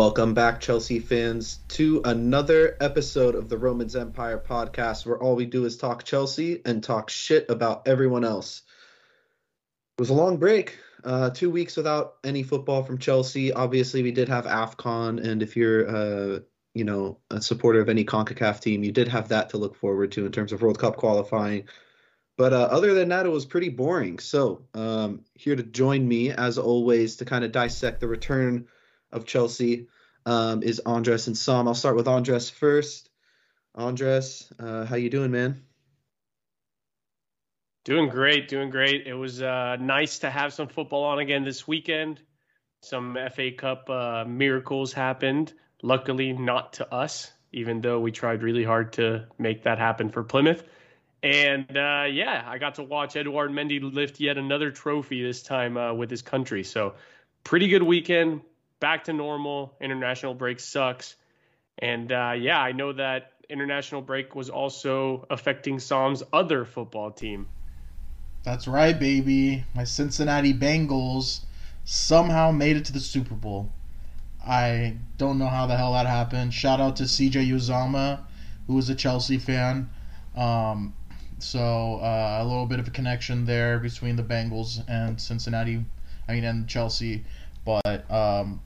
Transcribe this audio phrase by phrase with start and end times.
[0.00, 5.44] Welcome back, Chelsea fans, to another episode of the Romans Empire podcast where all we
[5.44, 8.62] do is talk Chelsea and talk shit about everyone else.
[9.98, 13.52] It was a long break, uh, two weeks without any football from Chelsea.
[13.52, 16.38] Obviously, we did have AFCON, and if you're, uh,
[16.72, 20.12] you know, a supporter of any CONCACAF team, you did have that to look forward
[20.12, 21.64] to in terms of World Cup qualifying.
[22.38, 24.18] But uh, other than that, it was pretty boring.
[24.18, 28.66] So, um, here to join me, as always, to kind of dissect the return–
[29.12, 29.88] of Chelsea
[30.26, 31.68] um, is Andres and Sam.
[31.68, 33.08] I'll start with Andres first.
[33.74, 35.62] Andres, uh, how you doing, man?
[37.84, 39.06] Doing great, doing great.
[39.06, 42.20] It was uh, nice to have some football on again this weekend.
[42.82, 45.52] Some FA Cup uh, miracles happened.
[45.82, 50.22] Luckily, not to us, even though we tried really hard to make that happen for
[50.22, 50.62] Plymouth.
[51.22, 55.76] And uh, yeah, I got to watch Edouard Mendy lift yet another trophy this time
[55.76, 56.64] uh, with his country.
[56.64, 56.94] So,
[57.44, 58.42] pretty good weekend
[58.80, 59.74] back to normal.
[59.80, 61.16] International break sucks.
[61.78, 67.48] And uh, yeah, I know that international break was also affecting Sam's other football team.
[68.42, 69.64] That's right, baby.
[69.74, 71.40] My Cincinnati Bengals
[71.84, 73.70] somehow made it to the Super Bowl.
[74.46, 76.54] I don't know how the hell that happened.
[76.54, 78.20] Shout out to CJ Uzomah,
[78.66, 79.90] who was a Chelsea fan.
[80.34, 80.94] Um,
[81.38, 85.84] so uh, a little bit of a connection there between the Bengals and Cincinnati.
[86.28, 87.24] I mean, and Chelsea.
[87.64, 88.62] But um,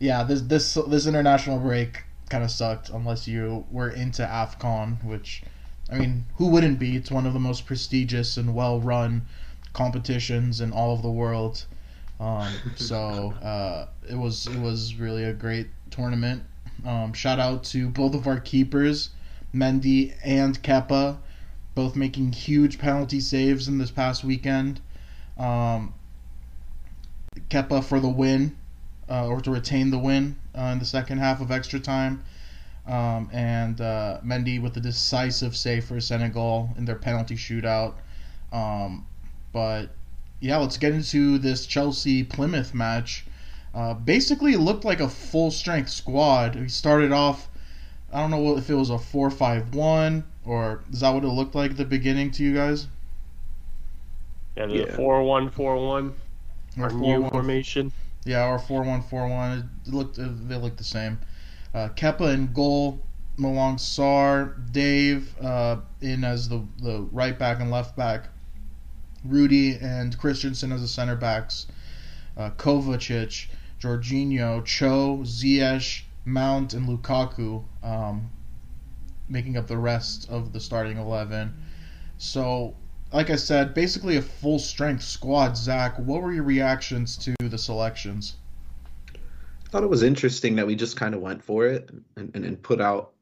[0.00, 5.42] yeah, this this this international break kind of sucked unless you were into AFCON, which
[5.90, 6.96] I mean, who wouldn't be?
[6.96, 9.22] It's one of the most prestigious and well-run
[9.72, 11.64] competitions in all of the world.
[12.20, 16.42] Um, so uh, it was it was really a great tournament.
[16.86, 19.10] Um, shout out to both of our keepers,
[19.52, 21.18] Mendy and Kepa,
[21.74, 24.80] both making huge penalty saves in this past weekend.
[25.36, 25.94] Um,
[27.50, 28.56] Kepa for the win
[29.10, 32.22] uh, or to retain the win uh, in the second half of extra time.
[32.86, 37.94] Um, and uh, Mendy with the decisive save for Senegal in their penalty shootout.
[38.50, 39.06] Um,
[39.52, 39.90] but
[40.40, 43.26] yeah, let's get into this Chelsea Plymouth match.
[43.74, 46.56] Uh, basically, it looked like a full strength squad.
[46.56, 47.48] We started off,
[48.12, 51.28] I don't know if it was a 4 5 1 or is that what it
[51.28, 52.86] looked like at the beginning to you guys?
[54.56, 56.14] Yeah, the 4 1 4 1.
[56.78, 57.92] Our new formation.
[58.28, 59.70] Yeah, or four one four one.
[59.86, 61.18] It looked they looked the same.
[61.72, 63.00] Uh, Kepa in goal,
[63.38, 68.28] Malang Sarr, Dave uh, in as the the right back and left back,
[69.24, 71.68] Rudy and Christensen as the center backs,
[72.36, 73.46] uh, Kovacic,
[73.80, 78.30] Jorginho, Cho, Ziyech, Mount, and Lukaku um,
[79.26, 81.54] making up the rest of the starting eleven.
[82.18, 82.74] So
[83.12, 85.56] like I said, basically a full strength squad.
[85.56, 88.36] Zach, what were your reactions to the selections?
[89.14, 92.44] I thought it was interesting that we just kind of went for it and, and,
[92.44, 93.12] and put out,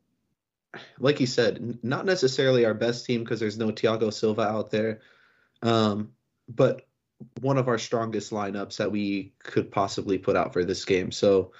[0.99, 5.01] like you said, not necessarily our best team because there's no Thiago Silva out there,
[5.63, 6.13] um,
[6.49, 6.87] but
[7.41, 11.11] one of our strongest lineups that we could possibly put out for this game.
[11.11, 11.53] So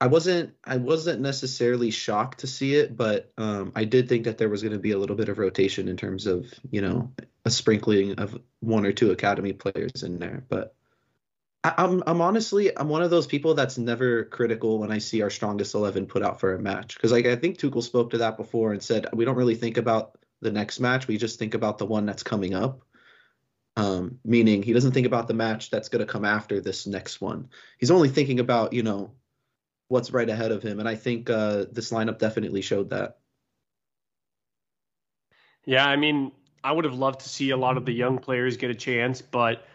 [0.00, 4.38] I wasn't I wasn't necessarily shocked to see it, but um, I did think that
[4.38, 7.12] there was going to be a little bit of rotation in terms of you know
[7.44, 10.44] a sprinkling of one or two academy players in there.
[10.48, 10.74] But
[11.62, 15.20] I, I'm I'm honestly I'm one of those people that's never critical when I see
[15.20, 18.18] our strongest eleven put out for a match because like I think Tuchel spoke to
[18.18, 21.52] that before and said we don't really think about the next match, we just think
[21.52, 22.80] about the one that's coming up.
[23.76, 27.20] Um, meaning he doesn't think about the match that's going to come after this next
[27.20, 27.50] one.
[27.78, 29.12] He's only thinking about you know
[29.90, 30.78] what's right ahead of him.
[30.78, 33.18] And I think uh, this lineup definitely showed that.
[35.66, 36.30] Yeah, I mean,
[36.62, 39.20] I would have loved to see a lot of the young players get a chance,
[39.20, 39.66] but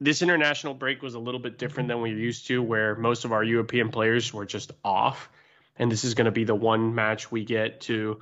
[0.00, 3.32] this international break was a little bit different than we're used to, where most of
[3.32, 5.28] our European players were just off.
[5.76, 8.20] And this is going to be the one match we get to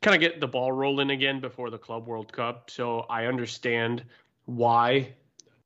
[0.00, 2.70] kind of get the ball rolling again before the Club World Cup.
[2.70, 4.04] So I understand
[4.44, 5.14] why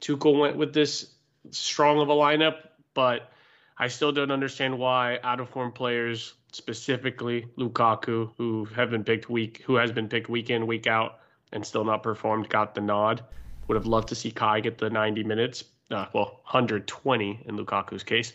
[0.01, 1.12] Tuchel went with this
[1.51, 2.56] strong of a lineup,
[2.95, 3.31] but
[3.78, 9.28] I still don't understand why out of form players, specifically Lukaku, who have been picked
[9.28, 11.19] week, who has been picked week in, week out,
[11.52, 13.23] and still not performed, got the nod.
[13.69, 15.64] Would have loved to see Kai get the 90 minutes.
[15.90, 18.32] Uh, well, 120 in Lukaku's case.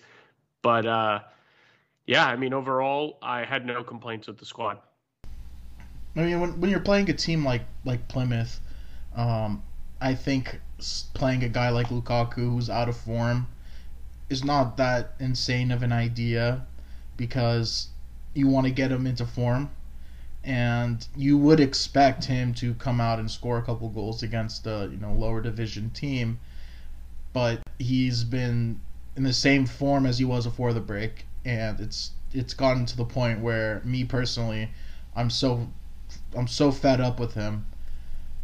[0.61, 1.19] But uh,
[2.05, 4.77] yeah, I mean, overall, I had no complaints with the squad.
[6.15, 8.59] I mean, when, when you're playing a team like like Plymouth,
[9.15, 9.63] um,
[10.01, 10.59] I think
[11.13, 13.47] playing a guy like Lukaku who's out of form
[14.31, 16.65] is not that insane of an idea
[17.17, 17.89] because
[18.33, 19.69] you want to get him into form.
[20.43, 24.89] And you would expect him to come out and score a couple goals against a
[24.91, 26.39] you know lower division team.
[27.33, 28.79] But he's been
[29.15, 32.97] in the same form as he was before the break, and it's it's gotten to
[32.97, 34.71] the point where me personally,
[35.15, 35.67] I'm so
[36.35, 37.65] I'm so fed up with him.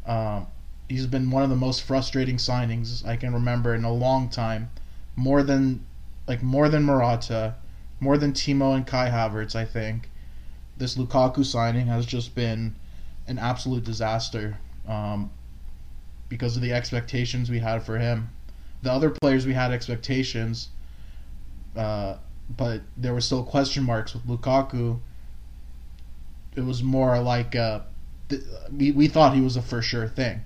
[0.05, 0.47] Um,
[0.89, 4.69] he's been one of the most frustrating signings I can remember in a long time,
[5.17, 5.85] more than
[6.27, 7.55] like more than Morata,
[7.99, 9.55] more than Timo and Kai Havertz.
[9.55, 10.09] I think
[10.77, 12.75] this Lukaku signing has just been
[13.27, 15.31] an absolute disaster um,
[16.29, 18.29] because of the expectations we had for him.
[18.83, 20.69] The other players we had expectations,
[21.75, 22.17] uh,
[22.55, 24.99] but there were still question marks with Lukaku.
[26.55, 27.81] It was more like uh,
[28.29, 30.41] th- we, we thought he was a for sure thing,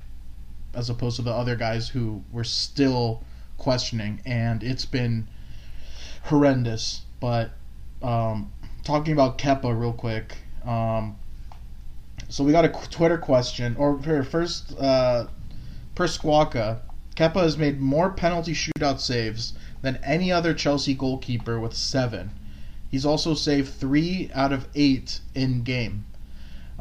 [0.74, 3.24] as opposed to the other guys who were still
[3.62, 5.28] questioning, and it's been
[6.24, 7.02] horrendous.
[7.20, 7.52] But
[8.02, 8.52] um,
[8.84, 10.36] talking about Kepa real quick.
[10.66, 11.16] Um,
[12.28, 15.28] so we got a Twitter question, or first, uh,
[15.94, 16.80] per Squawka,
[17.16, 19.54] Kepa has made more penalty shootout saves
[19.84, 22.32] than any other Chelsea goalkeeper with seven.
[22.90, 26.06] He's also saved three out of eight in game.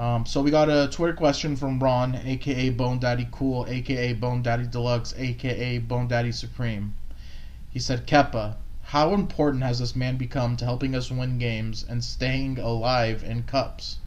[0.00, 4.40] Um, so we got a Twitter question from Ron, aka Bone Daddy Cool, aka Bone
[4.40, 6.94] Daddy Deluxe, aka Bone Daddy Supreme.
[7.68, 12.02] He said, Kepa, how important has this man become to helping us win games and
[12.02, 13.98] staying alive in cups?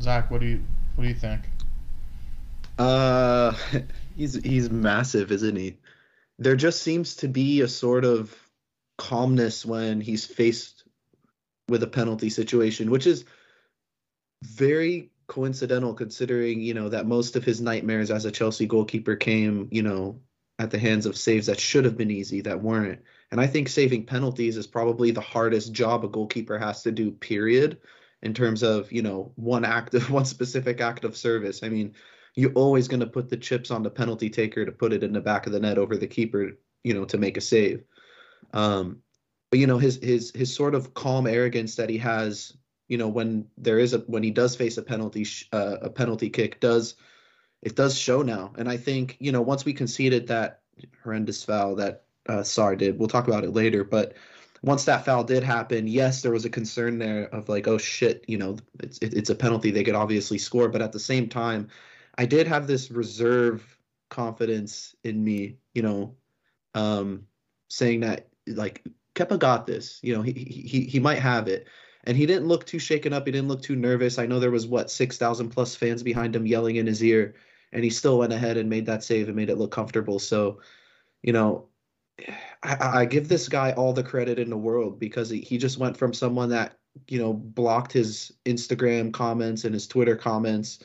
[0.00, 1.40] Zach, what do you what do you think?
[2.78, 3.54] Uh,
[4.16, 5.78] he's he's massive, isn't he?
[6.38, 8.32] There just seems to be a sort of
[8.98, 10.84] calmness when he's faced
[11.68, 13.24] with a penalty situation, which is
[14.42, 19.68] very coincidental considering, you know, that most of his nightmares as a Chelsea goalkeeper came,
[19.70, 20.20] you know,
[20.58, 23.00] at the hands of saves that should have been easy that weren't.
[23.30, 27.10] And I think saving penalties is probably the hardest job a goalkeeper has to do,
[27.10, 27.78] period,
[28.22, 31.62] in terms of, you know, one act of one specific act of service.
[31.62, 31.94] I mean,
[32.34, 35.12] you're always going to put the chips on the penalty taker to put it in
[35.12, 36.52] the back of the net over the keeper,
[36.84, 37.84] you know, to make a save.
[38.52, 39.02] Um,
[39.52, 42.56] but you know, his his his sort of calm arrogance that he has,
[42.88, 46.30] you know, when there is a when he does face a penalty uh, a penalty
[46.30, 46.94] kick does
[47.60, 48.54] it does show now.
[48.56, 50.62] And I think, you know, once we conceded that
[51.04, 54.14] horrendous foul that uh, Sarr did, we'll talk about it later, but
[54.62, 58.24] once that foul did happen, yes, there was a concern there of like, oh shit,
[58.26, 59.70] you know, it's it's a penalty.
[59.70, 61.68] They could obviously score, but at the same time,
[62.16, 63.76] I did have this reserve
[64.08, 66.14] confidence in me, you know,
[66.74, 67.26] um,
[67.68, 68.82] saying that like
[69.14, 69.98] Kepa got this.
[70.02, 71.68] You know, he he he might have it
[72.04, 73.26] and he didn't look too shaken up.
[73.26, 74.18] He didn't look too nervous.
[74.18, 77.34] I know there was what six thousand plus fans behind him yelling in his ear,
[77.72, 80.18] and he still went ahead and made that save and made it look comfortable.
[80.18, 80.60] So,
[81.22, 81.68] you know,
[82.62, 85.78] I, I give this guy all the credit in the world because he, he just
[85.78, 86.76] went from someone that
[87.08, 90.80] you know blocked his Instagram comments and his Twitter comments,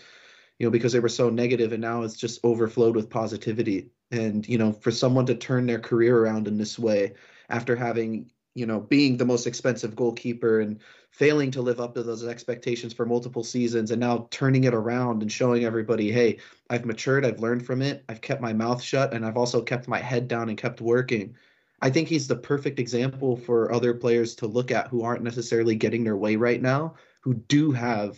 [0.59, 3.89] you know, because they were so negative, and now it's just overflowed with positivity.
[4.11, 7.13] And you know, for someone to turn their career around in this way
[7.49, 10.79] after having you know, being the most expensive goalkeeper and
[11.11, 15.21] failing to live up to those expectations for multiple seasons and now turning it around
[15.21, 16.39] and showing everybody, hey,
[16.71, 19.87] I've matured, I've learned from it, I've kept my mouth shut, and I've also kept
[19.87, 21.35] my head down and kept working.
[21.83, 25.75] I think he's the perfect example for other players to look at who aren't necessarily
[25.75, 28.17] getting their way right now, who do have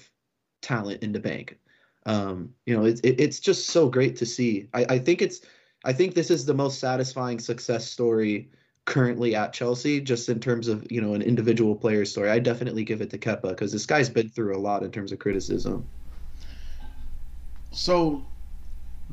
[0.62, 1.58] talent in the bank.
[2.06, 4.70] Um, you know, it's it, it's just so great to see.
[4.74, 5.42] I, I think it's
[5.84, 8.52] I think this is the most satisfying success story
[8.90, 12.84] currently at Chelsea, just in terms of you know an individual player story, I definitely
[12.84, 15.88] give it to Kepa because this guy's been through a lot in terms of criticism.
[17.72, 18.26] So,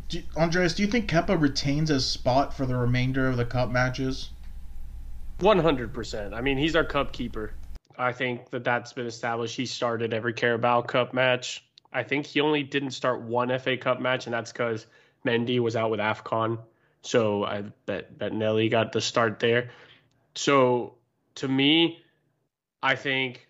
[0.09, 3.71] do, Andreas, do you think Kepa retains his spot for the remainder of the cup
[3.71, 4.31] matches?
[5.41, 6.35] One hundred percent.
[6.35, 7.53] I mean, he's our cup keeper.
[7.99, 9.57] I think that that's been established.
[9.57, 11.65] He started every Carabao Cup match.
[11.93, 14.87] I think he only didn't start one FA Cup match, and that's because
[15.25, 16.59] Mendy was out with AFCON.
[17.07, 19.71] So I bet Bettinelli got the start there.
[20.35, 20.95] So
[21.37, 22.03] to me,
[22.83, 23.47] I think,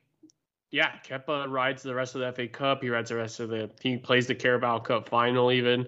[0.70, 2.82] yeah, Kepa rides the rest of the FA Cup.
[2.82, 3.70] He rides the rest of the.
[3.80, 5.86] He plays the Carabao Cup final even.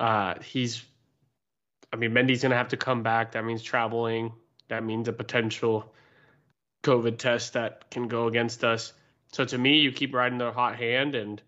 [0.00, 0.82] Uh, he's,
[1.92, 3.32] I mean, Mendy's gonna have to come back.
[3.32, 4.32] That means traveling.
[4.68, 5.94] That means a potential
[6.82, 8.92] COVID test that can go against us.
[9.32, 11.40] So to me, you keep riding the hot hand, and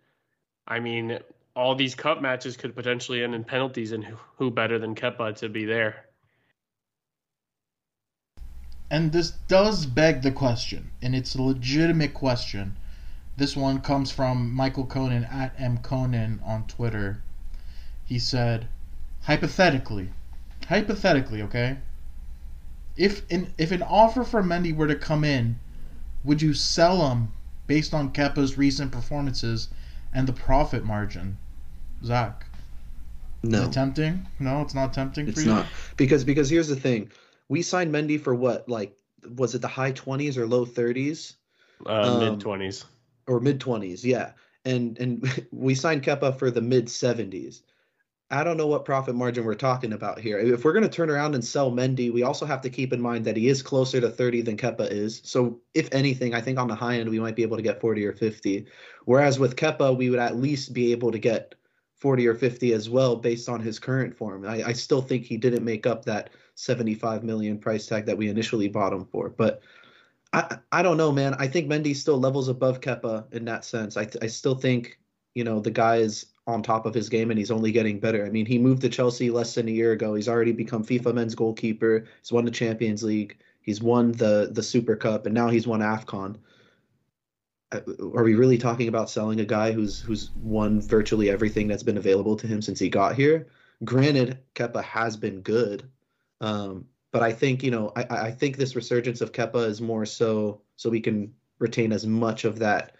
[0.68, 1.18] I mean,
[1.54, 5.36] all these cup matches could potentially end in penalties, and who, who better than Kepa
[5.36, 6.06] to be there?
[8.90, 12.76] And this does beg the question, and it's a legitimate question.
[13.36, 17.22] This one comes from Michael Conan at M Conan on Twitter.
[18.04, 18.68] He said,
[19.22, 20.10] hypothetically,
[20.68, 21.78] hypothetically, okay,
[22.96, 25.58] if an if an offer for Mendy were to come in,
[26.24, 27.32] would you sell him
[27.66, 29.68] based on Kepa's recent performances
[30.12, 31.38] and the profit margin?
[32.04, 32.46] Zach.
[33.44, 34.26] No, tempting?
[34.38, 35.54] No, it's not tempting it's for you.
[35.54, 35.66] not
[35.96, 37.10] because because here's the thing:
[37.48, 38.68] we signed Mendy for what?
[38.68, 38.96] Like,
[39.36, 41.34] was it the high twenties or low thirties
[41.84, 42.84] Uh, Um, Mid twenties.
[43.26, 44.04] or mid twenties?
[44.04, 44.32] Yeah,
[44.64, 47.62] and and we signed Kepa for the mid seventies.
[48.32, 50.38] I don't know what profit margin we're talking about here.
[50.38, 53.00] If we're going to turn around and sell Mendy, we also have to keep in
[53.00, 55.20] mind that he is closer to 30 than Kepa is.
[55.22, 57.80] So, if anything, I think on the high end, we might be able to get
[57.80, 58.64] 40 or 50.
[59.04, 61.54] Whereas with Kepa, we would at least be able to get
[61.96, 64.46] 40 or 50 as well based on his current form.
[64.46, 68.28] I, I still think he didn't make up that 75 million price tag that we
[68.28, 69.28] initially bought him for.
[69.28, 69.60] But
[70.32, 71.34] I, I don't know, man.
[71.38, 73.96] I think Mendy still levels above Kepa in that sense.
[73.96, 74.98] I, I still think,
[75.34, 78.26] you know, the guy is on top of his game and he's only getting better.
[78.26, 80.14] I mean, he moved to Chelsea less than a year ago.
[80.14, 82.04] He's already become FIFA men's goalkeeper.
[82.20, 83.38] He's won the Champions League.
[83.62, 86.36] He's won the the Super Cup and now he's won AFCON.
[87.70, 87.80] Uh,
[88.14, 91.96] Are we really talking about selling a guy who's who's won virtually everything that's been
[91.96, 93.46] available to him since he got here?
[93.84, 95.88] Granted, Kepa has been good,
[96.40, 100.06] um, but I think you know I, I think this resurgence of Kepa is more
[100.06, 102.96] so so we can retain as much of that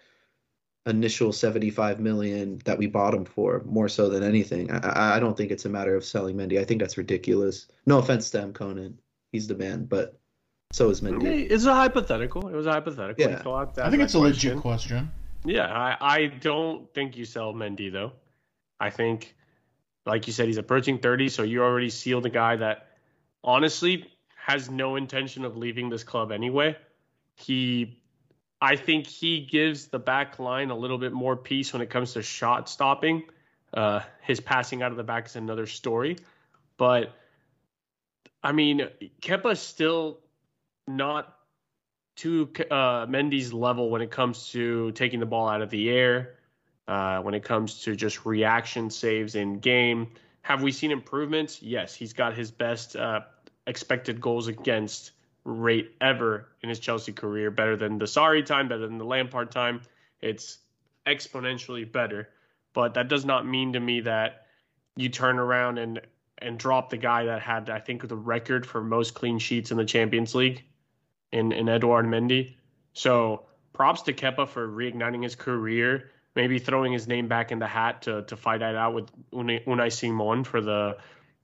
[0.85, 4.69] initial 75 million that we bought him for more so than anything.
[4.71, 6.59] I, I- I don't think it's a matter of selling Mendy.
[6.59, 7.67] I think that's ridiculous.
[7.85, 8.53] No offense to M.
[8.53, 8.99] Conan.
[9.31, 10.19] He's the man, but
[10.71, 11.47] so is Mendy.
[11.49, 12.47] It's a hypothetical.
[12.47, 13.23] It was a hypothetical.
[13.23, 13.41] Yeah.
[13.41, 15.07] Fill I think it's a legit question.
[15.07, 15.11] question.
[15.45, 18.13] Yeah, I, I don't think you sell Mendy though.
[18.79, 19.35] I think,
[20.05, 22.87] like you said, he's approaching 30, so you already sealed a guy that
[23.43, 26.75] honestly has no intention of leaving this club anyway.
[27.35, 27.99] He,
[28.63, 32.13] I think he gives the back line a little bit more peace when it comes
[32.13, 33.23] to shot stopping.
[33.73, 36.15] Uh, his passing out of the back is another story,
[36.77, 37.13] but
[38.41, 38.87] I mean,
[39.21, 40.21] Kepa's still
[40.87, 41.37] not
[42.17, 46.35] to uh, Mendy's level when it comes to taking the ball out of the air,
[46.87, 50.07] uh, when it comes to just reaction saves in game.
[50.43, 51.61] Have we seen improvements?
[51.61, 53.21] Yes, he's got his best uh,
[53.67, 55.11] expected goals against
[55.45, 59.51] rate ever in his Chelsea career, better than the Sarri time, better than the Lampard
[59.51, 59.81] time.
[60.21, 60.59] It's
[61.05, 62.29] exponentially better,
[62.73, 64.47] but that does not mean to me that
[64.95, 66.01] you turn around and
[66.39, 69.77] and drop the guy that had, I think, the record for most clean sheets in
[69.77, 70.63] the Champions League
[71.31, 72.55] in, in Edouard Mendy.
[72.93, 77.67] So props to Kepa for reigniting his career, maybe throwing his name back in the
[77.67, 80.97] hat to, to fight it out with Unai, Unai Simon for the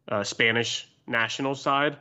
[0.09, 1.97] uh, Spanish national side.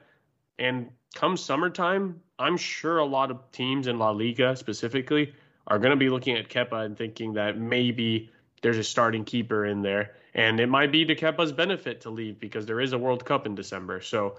[0.59, 5.35] And come summertime, I'm sure a lot of teams in La Liga specifically
[5.67, 8.31] are going to be looking at Kepa and thinking that maybe
[8.63, 10.15] there's a starting keeper in there.
[10.35, 13.47] And it might be to Kepa's benefit to leave because there is a World Cup
[13.47, 14.01] in December.
[14.01, 14.37] So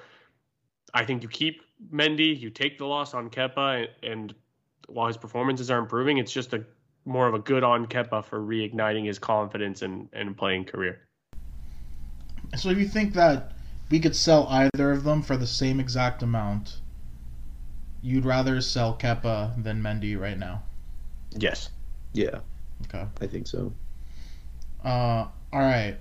[0.94, 4.34] I think you keep Mendy, you take the loss on Kepa, and
[4.88, 6.64] while his performances are improving, it's just a
[7.04, 11.02] more of a good on Kepa for reigniting his confidence and, and playing career.
[12.56, 13.59] So if you think that
[13.90, 16.80] we could sell either of them for the same exact amount,
[18.02, 20.64] you'd rather sell Kepa than Mendy right now.
[21.38, 21.70] Yes.
[22.14, 22.40] Yeah,
[22.86, 23.06] Okay.
[23.22, 23.72] I think so.
[24.84, 25.98] Uh, all right.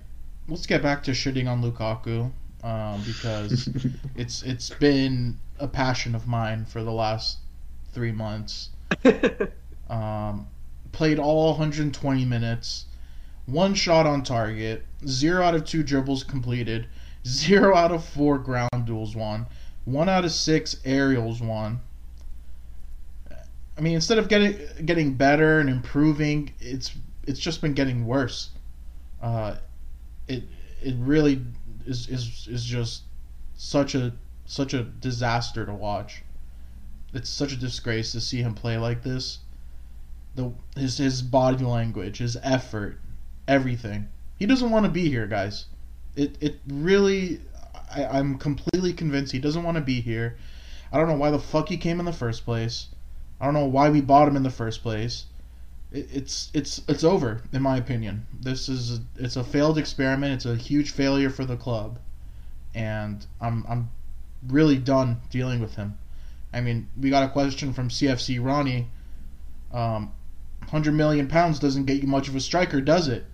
[0.49, 2.30] Let's get back to shitting on Lukaku
[2.64, 3.68] um, because
[4.16, 7.38] it's it's been a passion of mine for the last
[7.92, 8.71] three months.
[9.90, 10.49] Um,
[10.92, 12.85] played all 120 minutes,
[13.47, 16.87] one shot on target, zero out of two dribbles completed,
[17.28, 19.47] zero out of four ground duels won,
[19.85, 21.80] one out of six aerials won.
[23.76, 26.92] I mean, instead of getting getting better and improving, it's
[27.26, 28.50] it's just been getting worse.
[29.23, 29.56] Uh,
[30.26, 30.44] it
[30.82, 31.42] it really
[31.87, 33.02] is is is just
[33.56, 34.12] such a
[34.47, 36.23] such a disaster to watch.
[37.12, 39.38] It's such a disgrace to see him play like this.
[40.35, 42.99] The his his body language, his effort,
[43.47, 44.08] everything.
[44.38, 45.66] He doesn't want to be here, guys.
[46.18, 47.40] It it really
[47.94, 50.37] I, I'm completely convinced he doesn't want to be here.
[50.92, 52.88] I don't know why the fuck he came in the first place.
[53.40, 55.26] I don't know why we bought him in the first place.
[55.92, 58.26] It, it's it's it's over in my opinion.
[58.40, 60.34] This is a, it's a failed experiment.
[60.34, 62.00] It's a huge failure for the club,
[62.75, 63.90] and I'm I'm
[64.46, 65.98] really done dealing with him.
[66.52, 68.90] I mean, we got a question from CFC Ronnie.
[69.72, 70.12] Um,
[70.68, 73.25] hundred million pounds doesn't get you much of a striker, does it?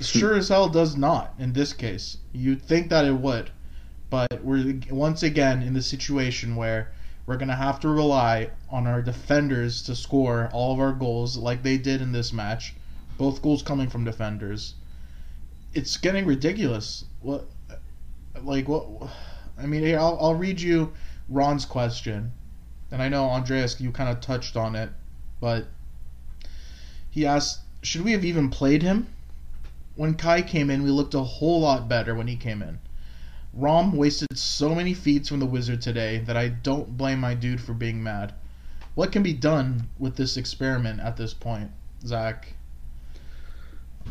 [0.00, 2.18] Sure as hell does not in this case.
[2.32, 3.50] You'd think that it would,
[4.10, 6.92] but we're once again in the situation where
[7.24, 11.62] we're gonna have to rely on our defenders to score all of our goals like
[11.62, 12.74] they did in this match.
[13.16, 14.74] Both goals coming from defenders.
[15.72, 17.04] It's getting ridiculous.
[17.22, 17.48] What,
[18.42, 18.86] like what?
[19.58, 20.92] I mean, here I'll I'll read you
[21.28, 22.32] Ron's question,
[22.90, 24.90] and I know Andreas, you kind of touched on it,
[25.40, 25.66] but
[27.10, 29.08] he asked, should we have even played him?
[29.96, 32.78] When Kai came in, we looked a whole lot better when he came in.
[33.52, 37.60] Rom wasted so many feats from the Wizard today that I don't blame my dude
[37.60, 38.34] for being mad.
[38.94, 41.70] What can be done with this experiment at this point,
[42.04, 42.52] Zach?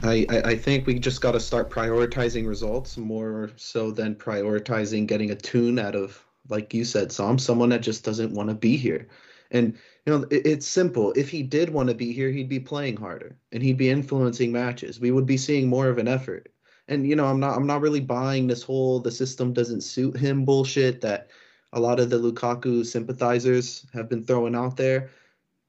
[0.03, 5.31] I, I, think we just got to start prioritizing results more so than prioritizing getting
[5.31, 8.75] a tune out of, like you said, Sam, someone that just doesn't want to be
[8.75, 9.07] here.
[9.51, 11.11] And you know, it, it's simple.
[11.15, 14.51] If he did want to be here, he'd be playing harder and he'd be influencing
[14.51, 14.99] matches.
[14.99, 16.51] We would be seeing more of an effort.
[16.87, 20.15] And you know, I'm not I'm not really buying this whole the system doesn't suit
[20.15, 21.29] him bullshit that
[21.73, 25.09] a lot of the Lukaku sympathizers have been throwing out there.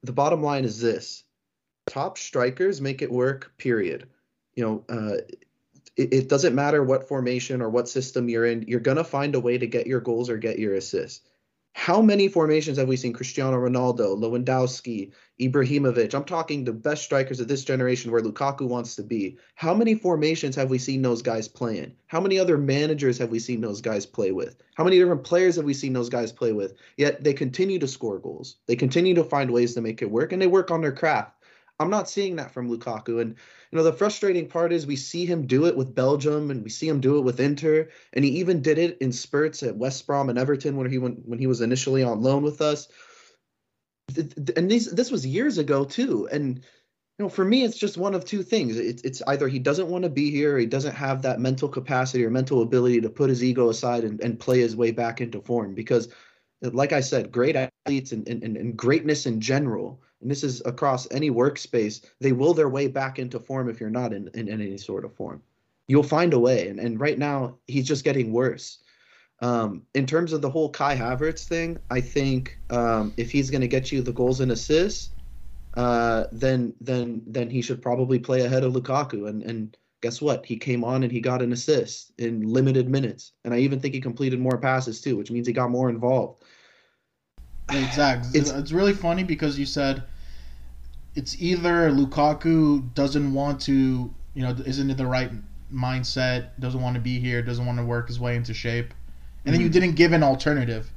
[0.02, 1.24] The bottom line is this:
[1.86, 3.52] top strikers make it work.
[3.56, 4.06] Period.
[4.54, 5.16] You know, uh,
[5.96, 8.64] it, it doesn't matter what formation or what system you're in.
[8.68, 11.22] You're gonna find a way to get your goals or get your assists.
[11.78, 16.14] How many formations have we seen Cristiano Ronaldo, Lewandowski, Ibrahimovic?
[16.14, 19.36] I'm talking the best strikers of this generation where Lukaku wants to be.
[19.56, 21.94] How many formations have we seen those guys play in?
[22.06, 24.56] How many other managers have we seen those guys play with?
[24.74, 26.72] How many different players have we seen those guys play with?
[26.96, 28.56] Yet they continue to score goals.
[28.66, 31.35] They continue to find ways to make it work and they work on their craft.
[31.78, 33.20] I'm not seeing that from Lukaku.
[33.20, 33.36] And
[33.70, 36.70] you know, the frustrating part is we see him do it with Belgium and we
[36.70, 40.06] see him do it with Inter, and he even did it in spurts at West
[40.06, 42.88] Brom and Everton when he went when he was initially on loan with us.
[44.16, 46.28] And these this was years ago too.
[46.30, 46.58] And
[47.18, 48.78] you know, for me, it's just one of two things.
[48.78, 51.68] It's it's either he doesn't want to be here, or he doesn't have that mental
[51.68, 55.20] capacity or mental ability to put his ego aside and, and play his way back
[55.20, 55.74] into form.
[55.74, 56.08] Because,
[56.62, 61.10] like I said, great athletes and, and, and greatness in general and this is across
[61.10, 64.60] any workspace, they will their way back into form if you're not in, in, in
[64.60, 65.42] any sort of form.
[65.88, 66.68] You'll find a way.
[66.68, 68.78] And, and right now, he's just getting worse.
[69.42, 73.60] Um, in terms of the whole Kai Havertz thing, I think um, if he's going
[73.60, 75.10] to get you the goals and assists,
[75.76, 79.28] uh, then then then he should probably play ahead of Lukaku.
[79.28, 80.46] And and guess what?
[80.46, 83.92] He came on and he got an assist in limited minutes, and I even think
[83.92, 86.42] he completed more passes too, which means he got more involved.
[87.70, 88.38] Exactly.
[88.38, 90.04] It's, it's really funny because you said
[91.14, 95.30] it's either Lukaku doesn't want to, you know, isn't in the right
[95.72, 98.94] mindset, doesn't want to be here, doesn't want to work his way into shape, and
[98.94, 99.52] mm-hmm.
[99.52, 99.72] then you mm-hmm.
[99.72, 100.90] didn't give an alternative.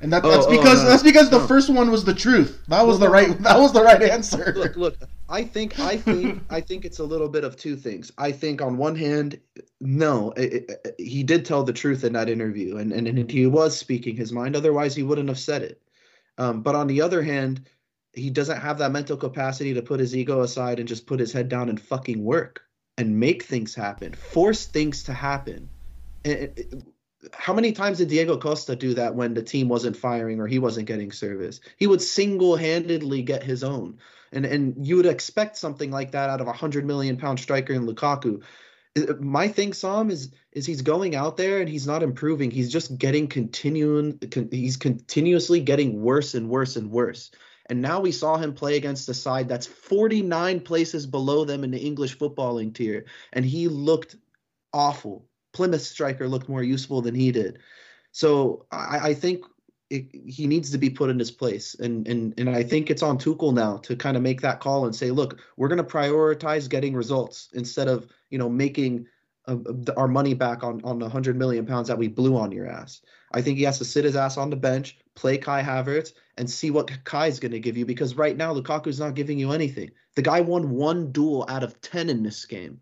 [0.00, 0.90] And that, that's oh, because oh, no.
[0.90, 2.62] that's because the first one was the truth.
[2.68, 3.42] That was well, the right.
[3.42, 4.54] That was the right answer.
[4.56, 4.96] Look, look.
[5.28, 8.12] I think, I think, I think it's a little bit of two things.
[8.16, 9.40] I think on one hand,
[9.80, 13.46] no, it, it, he did tell the truth in that interview, and, and and he
[13.48, 14.54] was speaking his mind.
[14.54, 15.82] Otherwise, he wouldn't have said it.
[16.38, 17.68] Um, but on the other hand,
[18.12, 21.32] he doesn't have that mental capacity to put his ego aside and just put his
[21.32, 22.62] head down and fucking work
[22.96, 25.68] and make things happen, force things to happen.
[26.24, 26.84] And,
[27.32, 30.58] how many times did Diego Costa do that when the team wasn't firing or he
[30.58, 31.60] wasn't getting service?
[31.76, 33.98] He would single-handedly get his own,
[34.32, 37.72] and and you would expect something like that out of a hundred million pound striker
[37.72, 38.42] in Lukaku.
[39.20, 42.50] My thing, Sam, is is he's going out there and he's not improving.
[42.50, 44.18] He's just getting continuing.
[44.50, 47.30] He's continuously getting worse and worse and worse.
[47.70, 51.70] And now we saw him play against a side that's 49 places below them in
[51.70, 53.04] the English footballing tier.
[53.32, 54.16] And he looked
[54.72, 55.26] awful.
[55.52, 57.58] Plymouth striker looked more useful than he did.
[58.12, 59.44] So I, I think
[59.90, 61.74] it, he needs to be put in his place.
[61.74, 64.84] And, and, and I think it's on Tuchel now to kind of make that call
[64.84, 69.06] and say, look, we're going to prioritize getting results instead of, you know, making
[69.46, 69.56] uh,
[69.96, 73.00] our money back on, on the 100 million pounds that we blew on your ass.
[73.32, 76.48] I think he has to sit his ass on the bench, play Kai Havertz, and
[76.48, 79.90] see what Kai's going to give you because right now Lukaku's not giving you anything.
[80.16, 82.80] The guy won one duel out of 10 in this game.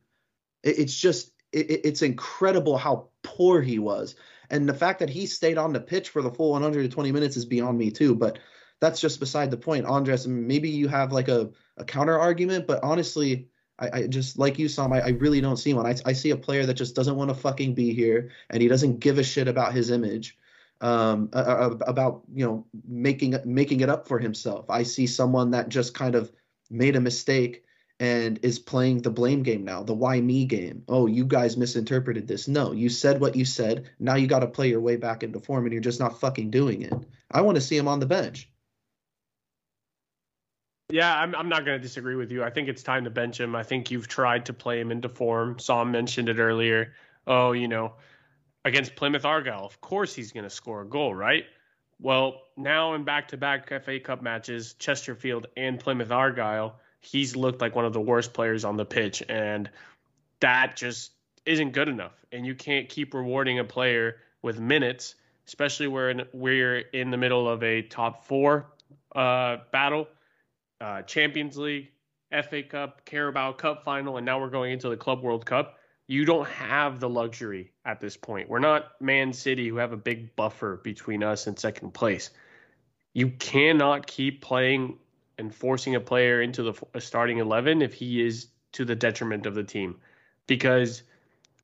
[0.62, 4.16] It, it's just, it, it's incredible how poor he was.
[4.50, 7.44] And the fact that he stayed on the pitch for the full 120 minutes is
[7.44, 8.14] beyond me too.
[8.14, 8.38] But
[8.80, 9.87] that's just beside the point.
[9.87, 14.59] Andres, maybe you have like a, a counter argument, but honestly, I, I, just like
[14.59, 14.92] you, Sam.
[14.92, 15.87] I, I really don't see one.
[15.87, 18.68] I, I see a player that just doesn't want to fucking be here, and he
[18.68, 20.38] doesn't give a shit about his image,
[20.80, 24.70] um, about you know making making it up for himself.
[24.70, 26.32] I see someone that just kind of
[26.70, 27.64] made a mistake
[27.98, 30.82] and is playing the blame game now, the why me game.
[30.88, 32.46] Oh, you guys misinterpreted this.
[32.46, 33.90] No, you said what you said.
[33.98, 36.50] Now you got to play your way back into form, and you're just not fucking
[36.50, 36.92] doing it.
[37.30, 38.50] I want to see him on the bench.
[40.90, 42.44] Yeah, I'm, I'm not going to disagree with you.
[42.44, 43.56] I think it's time to bench him.
[43.56, 45.59] I think you've tried to play him into form.
[45.59, 46.92] Sam mentioned it earlier.
[47.26, 47.94] Oh, you know,
[48.64, 51.44] against Plymouth Argyle, of course he's going to score a goal, right?
[51.98, 57.61] Well, now in back to back FA Cup matches, Chesterfield and Plymouth Argyle, he's looked
[57.61, 59.22] like one of the worst players on the pitch.
[59.28, 59.70] And
[60.40, 61.12] that just
[61.44, 62.24] isn't good enough.
[62.32, 65.14] And you can't keep rewarding a player with minutes,
[65.46, 68.66] especially where we're in the middle of a top four
[69.14, 70.09] uh, battle
[70.80, 71.90] uh, Champions League,
[72.30, 75.78] FA Cup, Carabao Cup final, and now we're going into the Club World Cup.
[76.06, 78.48] You don't have the luxury at this point.
[78.48, 82.30] We're not Man City who have a big buffer between us and second place.
[83.12, 84.98] You cannot keep playing
[85.38, 89.55] and forcing a player into the starting 11 if he is to the detriment of
[89.55, 89.96] the team.
[90.46, 91.03] Because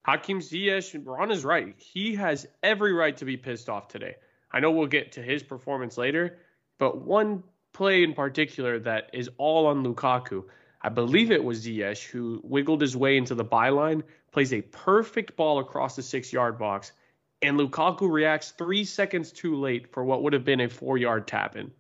[0.04, 1.74] Hakim Ziyech, Ron is right.
[1.78, 4.16] He has every right to be pissed off today.
[4.50, 6.38] I know we'll get to his performance later,
[6.78, 10.44] but one play in particular that is all on Lukaku.
[10.82, 15.36] I believe it was Ziyech who wiggled his way into the byline, plays a perfect
[15.36, 16.92] ball across the six yard box,
[17.40, 21.26] and Lukaku reacts three seconds too late for what would have been a four yard
[21.26, 21.70] tap in.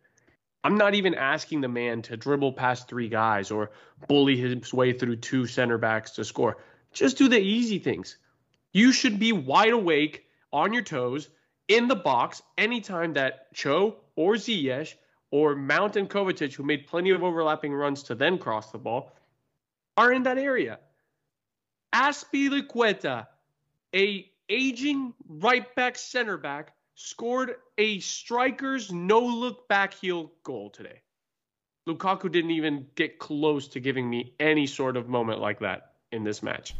[0.64, 3.70] I'm not even asking the man to dribble past three guys or
[4.06, 6.58] bully his way through two center backs to score.
[6.92, 8.16] Just do the easy things.
[8.72, 11.30] You should be wide awake, on your toes,
[11.68, 14.94] in the box anytime that Cho or Ziyech
[15.30, 19.12] or Mount and Kovacic, who made plenty of overlapping runs to then cross the ball,
[19.96, 20.78] are in that area.
[21.94, 23.26] Azpilicueta,
[23.94, 31.00] a aging right back center back, scored a striker's no look back heel goal today.
[31.88, 36.22] Lukaku didn't even get close to giving me any sort of moment like that in
[36.22, 36.74] this match.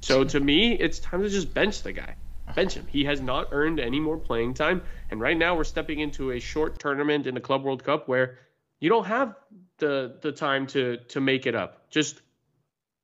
[0.00, 2.14] So to me, it's time to just bench the guy.
[2.54, 2.86] Bench him.
[2.86, 4.82] He has not earned any more playing time.
[5.10, 8.38] And right now we're stepping into a short tournament in the Club World Cup where
[8.80, 9.34] you don't have
[9.78, 11.90] the the time to to make it up.
[11.90, 12.20] Just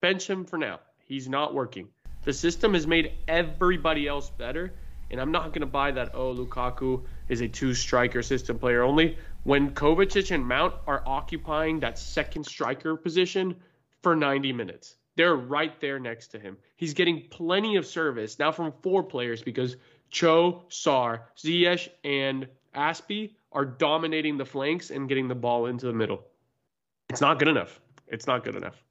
[0.02, 0.80] bench him for now.
[1.06, 1.88] He's not working.
[2.22, 4.74] The system has made everybody else better.
[5.10, 8.82] And I'm not going to buy that, oh, Lukaku is a two striker system player
[8.82, 9.18] only.
[9.42, 13.56] When Kovacic and Mount are occupying that second striker position
[14.02, 16.56] for 90 minutes, they're right there next to him.
[16.76, 19.76] He's getting plenty of service now from four players because
[20.10, 25.92] Cho, Sarr, Ziyech, and Azpi are dominating the flanks and getting the ball into the
[25.92, 26.22] middle.
[27.08, 27.80] It's not good enough.
[28.06, 28.82] It's not good enough.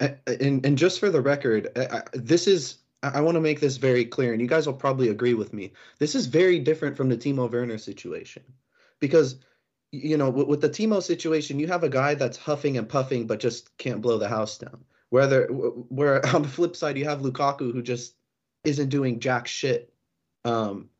[0.00, 1.68] And and just for the record,
[2.12, 5.34] this is I want to make this very clear, and you guys will probably agree
[5.34, 5.72] with me.
[5.98, 8.42] This is very different from the Timo Werner situation,
[9.00, 9.36] because
[9.90, 13.26] you know with, with the Timo situation, you have a guy that's huffing and puffing
[13.26, 14.84] but just can't blow the house down.
[15.08, 18.14] Whether where on the flip side you have Lukaku who just
[18.64, 19.92] isn't doing jack shit.
[20.44, 20.90] Um,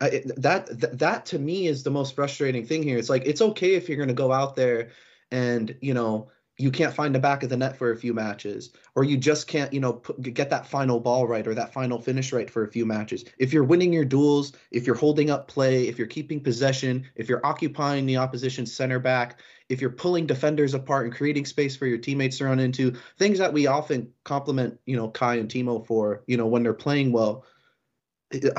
[0.00, 2.98] I, that, that that to me is the most frustrating thing here.
[2.98, 4.90] It's like it's okay if you're going to go out there
[5.30, 8.70] and you know you can't find the back of the net for a few matches
[8.94, 12.00] or you just can't you know put, get that final ball right or that final
[12.00, 13.24] finish right for a few matches.
[13.38, 17.28] If you're winning your duels if you're holding up play if you're keeping possession if
[17.28, 21.86] you're occupying the opposition center back if you're pulling defenders apart and creating space for
[21.86, 25.86] your teammates to run into things that we often compliment you know kai and timo
[25.86, 27.44] for you know when they're playing well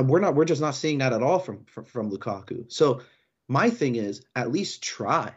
[0.04, 2.72] we're not we're just not seeing that at all from from, from lukaku.
[2.72, 3.02] So
[3.48, 5.34] my thing is at least try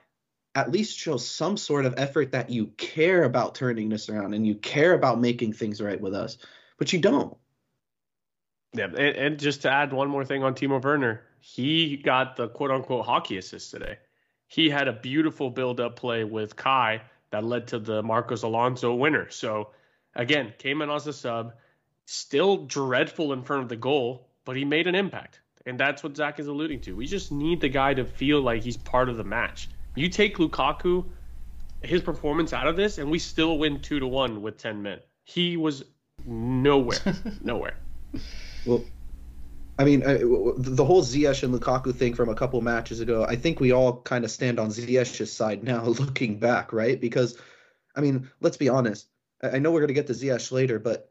[0.55, 4.47] at least show some sort of effort that you care about turning this around and
[4.47, 6.39] you care about making things right with us,
[6.79, 7.37] but you don't.
[8.73, 12.49] Yeah, and, and just to add one more thing on Timo Werner, he got the
[12.49, 13.99] quote unquote hockey assist today.
[14.49, 18.95] He had a beautiful build up play with Kai that led to the Marcos Alonso
[18.95, 19.31] winner.
[19.31, 19.71] So
[20.15, 21.55] again, came in as a sub,
[22.07, 25.41] still dreadful in front of the goal, but he made an impact.
[25.67, 26.97] And that's what Zach is alluding to.
[26.97, 29.69] We just need the guy to feel like he's part of the match.
[30.01, 31.05] You take Lukaku,
[31.83, 35.01] his performance out of this, and we still win two to one with ten men.
[35.25, 35.85] He was
[36.25, 36.99] nowhere,
[37.43, 37.77] nowhere.
[38.65, 38.83] Well,
[39.79, 43.27] I mean, I, the whole Ziyech and Lukaku thing from a couple matches ago.
[43.29, 46.99] I think we all kind of stand on Ziyech's side now, looking back, right?
[46.99, 47.39] Because,
[47.95, 49.07] I mean, let's be honest.
[49.43, 51.11] I know we're going to get to Ziyech later, but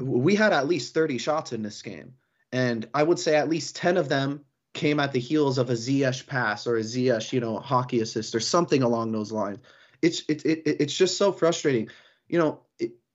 [0.00, 2.14] we had at least 30 shots in this game.
[2.50, 5.74] And I would say at least 10 of them came at the heels of a
[5.74, 9.58] Ziyech pass or a Ziyech, you know, hockey assist or something along those lines.
[10.02, 11.88] It's it, it it's just so frustrating.
[12.28, 12.60] You know,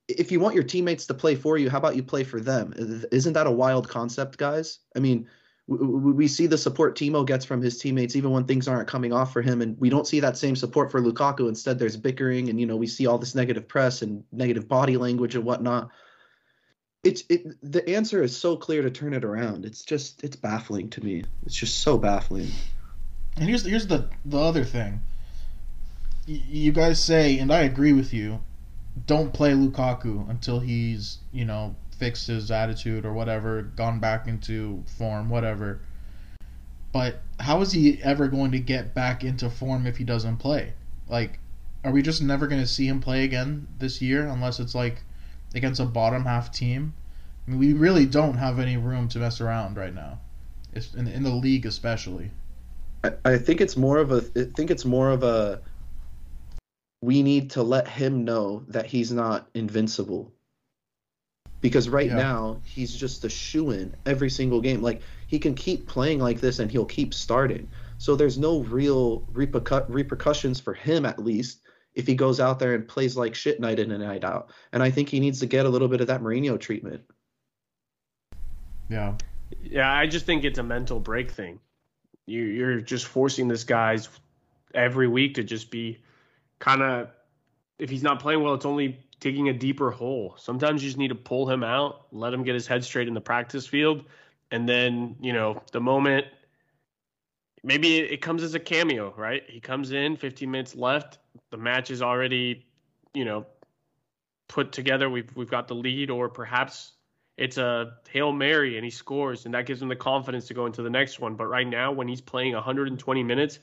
[0.08, 2.74] if you want your teammates to play for you, how about you play for them?
[3.12, 4.80] Isn't that a wild concept, guys?
[4.96, 5.28] I mean,
[5.68, 9.14] we, we see the support Timo gets from his teammates even when things aren't coming
[9.14, 11.48] off for him, and we don't see that same support for Lukaku.
[11.48, 14.98] Instead, there's bickering, and you know, we see all this negative press and negative body
[14.98, 15.90] language and whatnot
[17.06, 19.64] it's it the answer is so clear to turn it around.
[19.64, 21.24] It's just it's baffling to me.
[21.46, 22.50] It's just so baffling.
[23.38, 25.02] And here's here's the the other thing.
[26.28, 28.42] Y- you guys say, and I agree with you.
[29.06, 34.84] Don't play Lukaku until he's you know fixed his attitude or whatever, gone back into
[34.98, 35.80] form, whatever.
[36.92, 40.74] But how is he ever going to get back into form if he doesn't play?
[41.08, 41.40] Like,
[41.84, 45.04] are we just never going to see him play again this year unless it's like
[45.56, 46.94] against a bottom half team.
[47.48, 50.20] I mean, we really don't have any room to mess around right now,
[50.74, 52.32] it's in, in the league especially.
[53.04, 54.18] I, I think it's more of a.
[54.36, 55.62] I think it's more of a
[57.02, 60.32] we need to let him know that he's not invincible.
[61.62, 62.16] Because right Yeah.
[62.16, 64.82] now he's just a shoe in every single game.
[64.82, 67.70] Like he can keep playing like this and he'll keep starting.
[67.98, 71.60] So there's no real repercu- repercussions for him at least
[71.96, 74.52] if he goes out there and plays like shit night in and night out.
[74.74, 77.02] And I think he needs to get a little bit of that Mourinho treatment.
[78.90, 79.16] Yeah.
[79.62, 81.60] Yeah, I just think it's a mental break thing.
[82.26, 84.10] You, you're just forcing this guy's
[84.74, 86.00] every week to just be
[86.60, 87.10] kind of.
[87.78, 90.36] If he's not playing well, it's only digging a deeper hole.
[90.38, 93.14] Sometimes you just need to pull him out, let him get his head straight in
[93.14, 94.06] the practice field,
[94.52, 96.26] and then you know the moment.
[97.64, 99.44] Maybe it, it comes as a cameo, right?
[99.48, 101.18] He comes in, 15 minutes left,
[101.52, 102.66] the match is already,
[103.14, 103.46] you know,
[104.48, 105.10] put together.
[105.10, 106.94] We've we've got the lead, or perhaps
[107.38, 110.66] it's a hail mary and he scores, and that gives him the confidence to go
[110.66, 111.36] into the next one.
[111.36, 113.60] But right now, when he's playing 120 minutes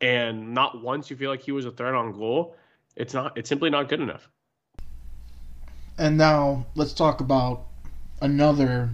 [0.00, 2.56] and not once you feel like he was a threat on goal,
[2.94, 3.36] it's not.
[3.36, 4.28] It's simply not good enough.
[5.98, 7.64] And now let's talk about
[8.20, 8.90] another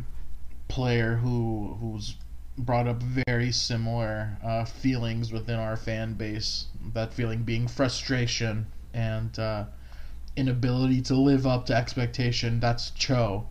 [0.69, 2.15] player who who's
[2.59, 6.67] brought up very similar uh, feelings within our fan base.
[6.93, 9.65] That feeling being frustration and uh,
[10.37, 12.61] inability to live up to expectation.
[12.61, 13.49] That's Cho.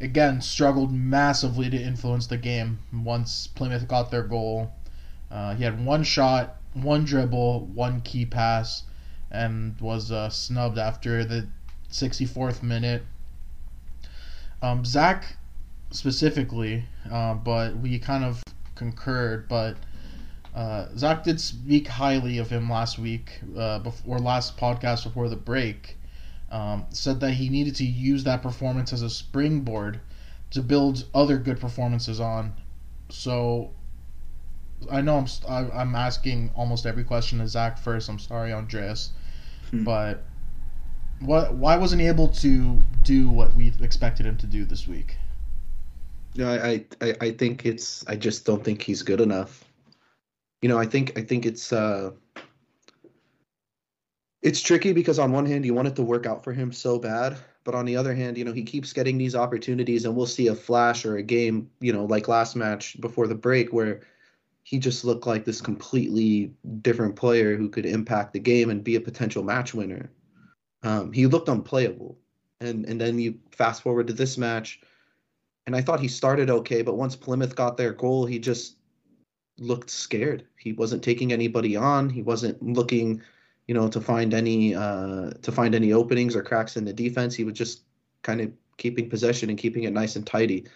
[0.00, 4.72] Again, struggled massively to influence the game once Plymouth got their goal.
[5.30, 8.82] Uh, he had one shot, one dribble, one key pass,
[9.30, 11.48] and was uh, snubbed after the
[11.90, 13.04] 64th minute.
[14.60, 15.36] Um, Zach
[15.92, 18.42] specifically, uh, but we kind of
[18.74, 19.48] concurred.
[19.48, 19.76] But
[20.54, 25.36] uh, Zach did speak highly of him last week, uh, before last podcast before the
[25.36, 25.96] break.
[26.50, 30.00] Um, said that he needed to use that performance as a springboard
[30.50, 32.52] to build other good performances on.
[33.08, 33.70] So
[34.90, 38.10] I know I'm st- I- I'm asking almost every question to Zach first.
[38.10, 39.12] I'm sorry, Andreas,
[39.70, 39.84] Hmm.
[39.84, 40.24] but
[41.20, 41.54] what?
[41.54, 45.16] Why wasn't he able to do what we expected him to do this week?
[46.34, 48.06] No, I, I, I think it's.
[48.06, 49.64] I just don't think he's good enough.
[50.62, 52.12] You know, I think I think it's uh,
[54.40, 56.98] it's tricky because on one hand you want it to work out for him so
[56.98, 60.26] bad, but on the other hand, you know, he keeps getting these opportunities, and we'll
[60.26, 64.00] see a flash or a game, you know, like last match before the break where
[64.62, 68.96] he just looked like this completely different player who could impact the game and be
[68.96, 70.10] a potential match winner.
[70.82, 72.16] Um, he looked unplayable,
[72.60, 74.80] and and then you fast forward to this match
[75.66, 78.76] and I thought he started okay, but once Plymouth got their goal, he just
[79.58, 80.46] looked scared.
[80.58, 82.08] He wasn't taking anybody on.
[82.08, 83.22] He wasn't looking,
[83.68, 87.34] you know, to find any uh, to find any openings or cracks in the defense.
[87.34, 87.82] He was just
[88.22, 90.66] kind of keeping possession and keeping it nice and tidy.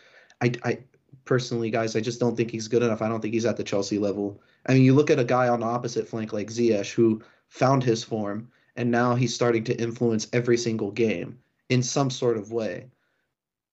[0.40, 0.79] I, I
[1.25, 3.03] personally, guys, I just don't think he's good enough.
[3.03, 4.40] I don't think he's at the Chelsea level.
[4.66, 7.83] I mean, you look at a guy on the opposite flank like Ziyech who found
[7.83, 12.53] his form and now he's starting to influence every single game in some sort of
[12.53, 12.90] way.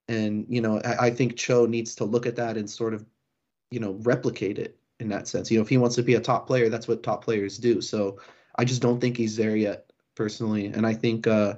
[0.08, 3.06] And you know, I, I think Cho needs to look at that and sort of,
[3.72, 5.50] you know, replicate it in that sense.
[5.50, 7.82] You know, if he wants to be a top player, that's what top players do.
[7.82, 8.20] So
[8.56, 10.68] I just don't think he's there yet, personally.
[10.68, 11.56] And I think uh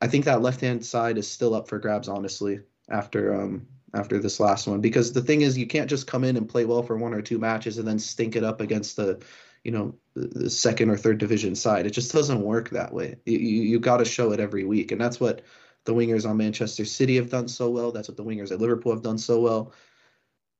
[0.00, 4.18] I think that left hand side is still up for grabs, honestly, after um after
[4.18, 4.80] this last one.
[4.80, 7.22] Because the thing is you can't just come in and play well for one or
[7.22, 9.22] two matches and then stink it up against the
[9.64, 11.86] you know the, second or third division side.
[11.86, 13.16] It just doesn't work that way.
[13.24, 15.42] You you, you got to show it every week, and that's what
[15.84, 17.92] the wingers on Manchester City have done so well.
[17.92, 19.72] That's what the wingers at Liverpool have done so well.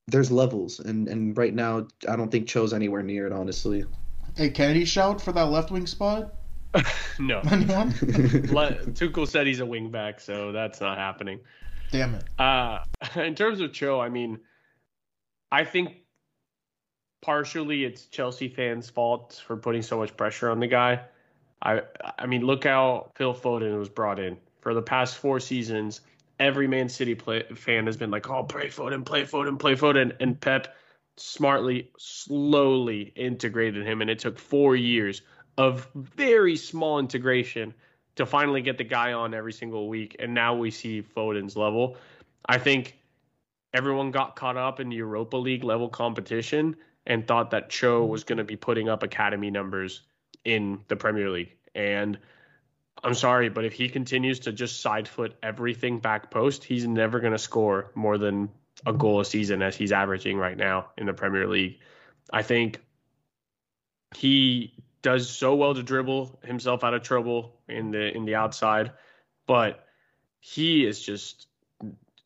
[0.07, 3.87] There's levels, and and right now I don't think Cho's anywhere near it, honestly.
[4.37, 6.35] Hey, can he shout for that left wing spot?
[7.19, 7.89] no, Anyone?
[8.49, 11.41] Le- Tuchel said he's a wingback, so that's not happening.
[11.91, 12.25] Damn it.
[12.39, 12.81] Uh,
[13.17, 14.41] in terms of Cho, I mean,
[15.51, 15.93] I think
[17.23, 21.01] partially it's Chelsea fans' fault for putting so much pressure on the guy.
[21.63, 21.83] I
[22.19, 26.01] I mean, look how Phil Foden was brought in for the past four seasons.
[26.41, 30.17] Every Man City play, fan has been like, "Oh, play Foden, play Foden, play Foden,"
[30.19, 30.75] and Pep
[31.17, 35.23] smartly, slowly integrated him, and it took four years
[35.59, 37.73] of very small integration
[38.17, 40.17] to finally get the guy on every single week.
[40.19, 41.97] And now we see Foden's level.
[42.47, 42.99] I think
[43.73, 46.75] everyone got caught up in the Europa League level competition
[47.07, 50.01] and thought that Cho was going to be putting up academy numbers
[50.45, 51.55] in the Premier League.
[51.75, 52.19] And
[53.03, 57.21] I'm sorry, but if he continues to just side foot everything back post, he's never
[57.21, 58.51] going to score more than
[58.87, 61.81] a goal a season as he's averaging right now in the Premier League.
[62.33, 62.81] I think
[64.17, 68.93] he does so well to dribble himself out of trouble in the in the outside,
[69.47, 69.87] but
[70.41, 71.47] he is just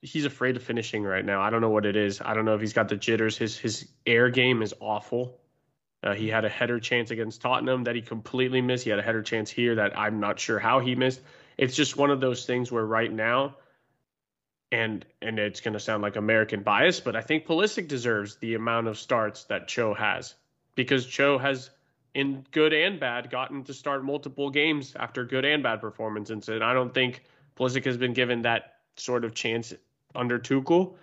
[0.01, 1.41] he's afraid of finishing right now.
[1.41, 2.21] I don't know what it is.
[2.25, 3.37] I don't know if he's got the jitters.
[3.37, 5.38] His his air game is awful.
[6.03, 8.85] Uh, he had a header chance against Tottenham that he completely missed.
[8.85, 11.21] He had a header chance here that I'm not sure how he missed.
[11.57, 13.57] It's just one of those things where right now,
[14.71, 18.55] and and it's going to sound like American bias, but I think Pulisic deserves the
[18.55, 20.35] amount of starts that Cho has
[20.77, 21.71] because Cho has,
[22.15, 26.63] in good and bad, gotten to start multiple games after good and bad performances, and
[26.63, 27.25] I don't think
[27.59, 29.75] Pulisic has been given that sort of chance
[30.15, 30.95] under Tuchel.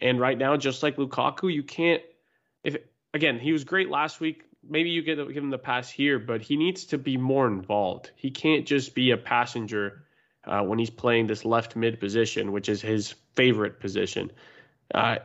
[0.00, 2.02] And right now, just like Lukaku, you can't.
[2.64, 2.78] If
[3.14, 4.44] again, he was great last week.
[4.68, 8.10] Maybe you get give him the pass here, but he needs to be more involved.
[8.16, 10.04] He can't just be a passenger
[10.44, 14.30] uh, when he's playing this left mid position, which is his favorite position.
[14.94, 15.16] Uh,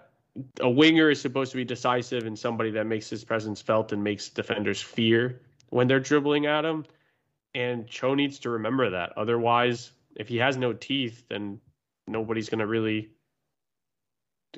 [0.60, 4.04] a winger is supposed to be decisive and somebody that makes his presence felt and
[4.04, 6.86] makes defenders fear when they're dribbling at him.
[7.54, 9.14] And Cho needs to remember that.
[9.18, 11.60] Otherwise, if he has no teeth, then
[12.08, 13.10] nobody's going to really.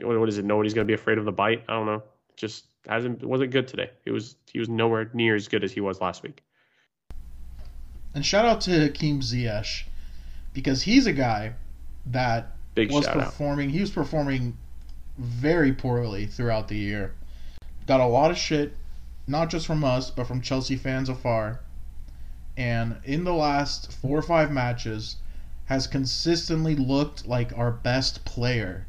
[0.02, 0.46] What is it?
[0.46, 1.64] Nobody's going to be afraid of the bite.
[1.68, 2.04] I don't know.
[2.36, 3.90] Just hasn't wasn't good today.
[4.06, 6.44] He was he was nowhere near as good as he was last week.
[8.14, 9.84] And shout out to Hakim Ziyech
[10.54, 11.54] because he's a guy
[12.08, 13.26] that Big was shout out.
[13.26, 13.70] performing.
[13.70, 14.58] He was performing
[15.18, 17.14] very poorly throughout the year.
[17.86, 18.74] Got a lot of shit,
[19.28, 21.62] not just from us, but from Chelsea fans afar.
[22.56, 25.18] And in the last four or five matches,
[25.68, 28.88] has consistently looked like our best player.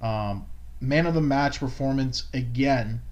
[0.00, 0.46] Um,
[0.80, 3.02] man of the match performance again.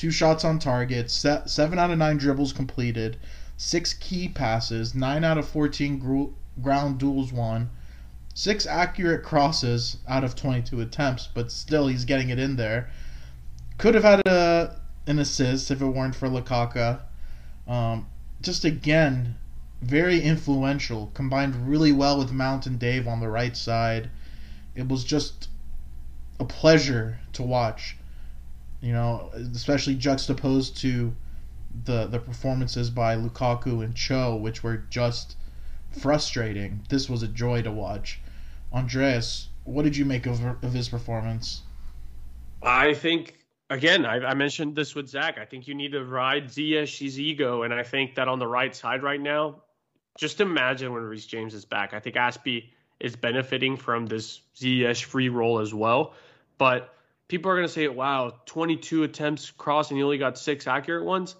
[0.00, 3.18] Two shots on target, seven out of nine dribbles completed,
[3.58, 6.32] six key passes, nine out of 14 gr-
[6.62, 7.68] ground duels won,
[8.32, 12.88] six accurate crosses out of 22 attempts, but still he's getting it in there.
[13.76, 16.98] Could have had a an assist if it weren't for Lukaku.
[17.68, 18.06] Um,
[18.40, 19.34] just again,
[19.82, 21.10] very influential.
[21.12, 24.08] Combined really well with Mount and Dave on the right side.
[24.74, 25.50] It was just
[26.38, 27.98] a pleasure to watch.
[28.80, 31.14] You know, especially juxtaposed to
[31.84, 35.36] the the performances by Lukaku and Cho, which were just
[35.90, 36.84] frustrating.
[36.88, 38.20] This was a joy to watch.
[38.72, 41.62] Andreas, what did you make of of his performance?
[42.62, 43.38] I think
[43.70, 45.38] again, I, I, mentioned this with Zach.
[45.38, 48.74] I think you need to ride Ziyech's ego, and I think that on the right
[48.74, 49.62] side right now,
[50.18, 51.94] just imagine when Reece James is back.
[51.94, 56.14] I think Azpi is benefiting from this Ziyech free roll as well.
[56.58, 56.94] But
[57.30, 61.06] people are going to say, "Wow, 22 attempts cross, and he only got six accurate
[61.06, 61.36] ones."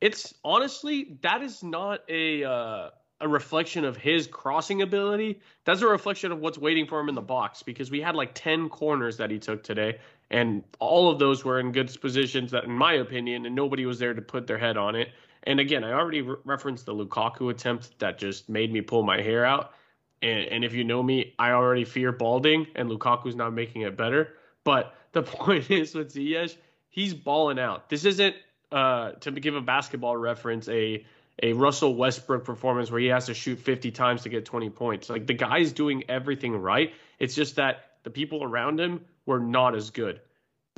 [0.00, 5.40] It's honestly that is not a uh, a reflection of his crossing ability.
[5.64, 8.32] That's a reflection of what's waiting for him in the box because we had like
[8.34, 9.98] 10 corners that he took today,
[10.30, 13.98] and all of those were in good positions that, in my opinion, and nobody was
[13.98, 15.08] there to put their head on it.
[15.44, 19.20] And again, I already re- referenced the Lukaku attempt that just made me pull my
[19.20, 19.72] hair out.
[20.20, 23.96] And, and if you know me, I already fear balding, and Lukaku's not making it
[23.96, 24.34] better.
[24.64, 26.56] But the point is with Ziyech,
[26.88, 27.88] he's balling out.
[27.88, 28.36] This isn't,
[28.70, 31.04] uh, to give a basketball reference, a
[31.42, 35.08] a Russell Westbrook performance where he has to shoot 50 times to get 20 points.
[35.08, 36.92] Like the guy's doing everything right.
[37.18, 40.20] It's just that the people around him were not as good.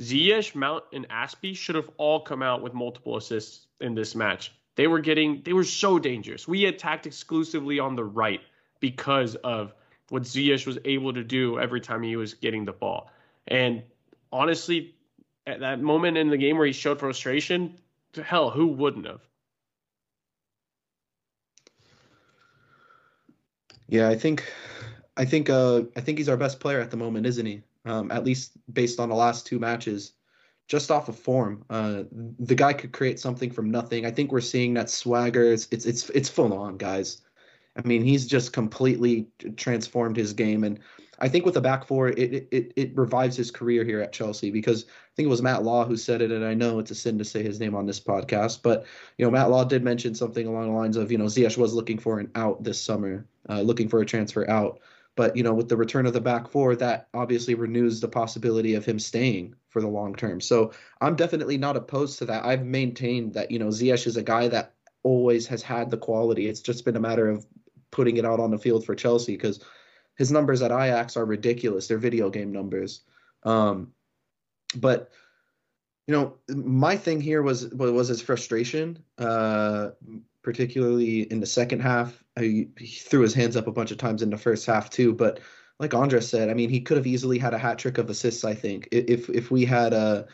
[0.01, 4.51] Ziyech, Mount, and Azpi should have all come out with multiple assists in this match.
[4.75, 6.47] They were getting, they were so dangerous.
[6.47, 8.41] We attacked exclusively on the right
[8.79, 9.73] because of
[10.09, 13.11] what Ziyech was able to do every time he was getting the ball.
[13.47, 13.83] And
[14.31, 14.95] honestly,
[15.45, 17.77] at that moment in the game where he showed frustration,
[18.23, 19.21] hell, who wouldn't have?
[23.87, 24.51] Yeah, I think,
[25.17, 27.61] I think, uh, I think he's our best player at the moment, isn't he?
[27.83, 30.13] Um, at least based on the last two matches,
[30.67, 31.65] just off of form.
[31.69, 32.03] Uh,
[32.39, 34.05] the guy could create something from nothing.
[34.05, 35.51] I think we're seeing that swagger.
[35.51, 37.21] It's it's it's, it's full on, guys.
[37.75, 40.79] I mean, he's just completely transformed his game, and
[41.21, 44.49] I think with the back four, it it it revives his career here at Chelsea
[44.49, 46.95] because I think it was Matt Law who said it, and I know it's a
[46.95, 48.85] sin to say his name on this podcast, but
[49.17, 51.75] you know Matt Law did mention something along the lines of you know Ziyech was
[51.75, 54.79] looking for an out this summer, uh, looking for a transfer out.
[55.15, 58.73] But you know, with the return of the back four, that obviously renews the possibility
[58.73, 60.41] of him staying for the long term.
[60.41, 62.45] So I'm definitely not opposed to that.
[62.45, 66.47] I've maintained that you know Ziyech is a guy that always has had the quality.
[66.47, 67.45] It's just been a matter of
[67.91, 69.59] putting it out on the field for Chelsea because
[70.21, 71.87] his numbers at Ajax are ridiculous.
[71.87, 73.01] They're video game numbers.
[73.41, 73.91] Um,
[74.75, 75.09] but
[76.05, 79.03] you know, my thing here was was his frustration.
[79.17, 79.89] Uh,
[80.43, 82.23] particularly in the second half.
[82.39, 85.13] He, he threw his hands up a bunch of times in the first half too,
[85.13, 85.39] but
[85.79, 88.43] like Andres said, I mean, he could have easily had a hat trick of assists.
[88.43, 90.27] I think if if we had a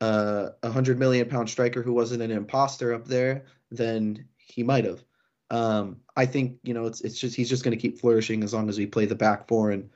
[0.00, 5.04] a hundred million pound striker who wasn't an imposter up there, then he might have.
[5.50, 8.54] Um, I think you know it's it's just he's just going to keep flourishing as
[8.54, 9.90] long as we play the back four, and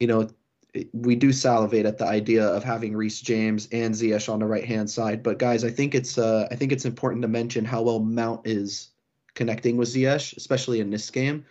[0.00, 0.28] you know
[0.92, 4.64] we do salivate at the idea of having Reece James and Ziyech on the right
[4.64, 5.22] hand side.
[5.22, 8.46] But guys, I think it's uh, I think it's important to mention how well Mount
[8.46, 8.90] is
[9.34, 11.44] connecting with Ziyech, especially in this game.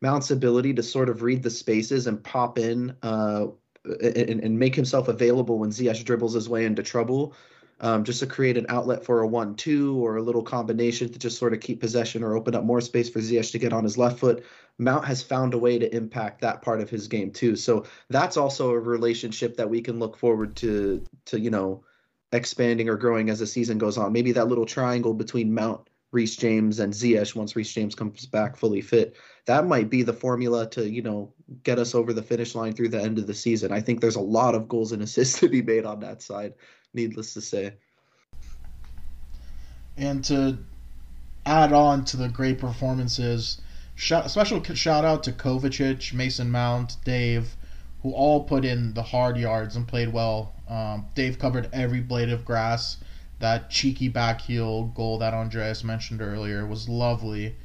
[0.00, 3.46] Mount's ability to sort of read the spaces and pop in uh,
[3.84, 7.34] and, and make himself available when Ziyech dribbles his way into trouble
[7.82, 11.36] um, just to create an outlet for a one-two or a little combination to just
[11.36, 13.98] sort of keep possession or open up more space for Ziyech to get on his
[13.98, 14.44] left foot.
[14.78, 17.56] Mount has found a way to impact that part of his game too.
[17.56, 21.84] So that's also a relationship that we can look forward to to you know
[22.32, 24.12] expanding or growing as the season goes on.
[24.12, 28.56] Maybe that little triangle between Mount, Reece James, and Ziyech once Reece James comes back
[28.56, 29.16] fully fit.
[29.46, 31.32] That might be the formula to you know
[31.64, 33.72] get us over the finish line through the end of the season.
[33.72, 36.54] I think there's a lot of goals and assists to be made on that side
[36.94, 37.74] needless to say.
[39.96, 40.58] And to
[41.44, 43.60] add on to the great performances,
[43.94, 47.56] shout, special shout out to Kovacic, Mason Mount, Dave,
[48.02, 50.54] who all put in the hard yards and played well.
[50.68, 52.98] Um, Dave covered every blade of grass.
[53.38, 57.56] That cheeky back heel goal that Andreas mentioned earlier was lovely.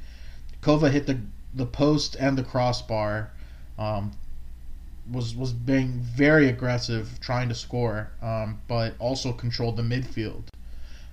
[0.60, 1.20] Kova hit the
[1.54, 3.30] the post and the crossbar.
[3.78, 4.12] Um,
[5.10, 10.44] was was being very aggressive, trying to score, um, but also controlled the midfield.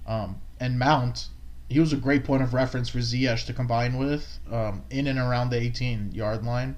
[0.05, 1.29] Um, and Mount,
[1.69, 5.17] he was a great point of reference for Ziyech to combine with um, in and
[5.17, 6.75] around the 18 yard line.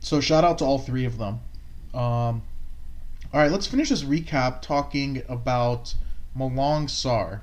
[0.00, 1.40] So shout out to all three of them.
[1.92, 2.42] Um,
[3.32, 5.94] all right, let's finish this recap talking about
[6.36, 7.40] Malang Sarr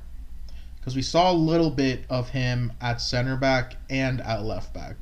[0.85, 4.95] because we saw a little bit of him at center back and at left back.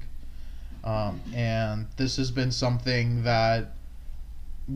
[0.82, 3.74] Um, and this has been something that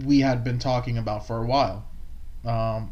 [0.03, 1.85] we had been talking about for a while.
[2.43, 2.91] Um,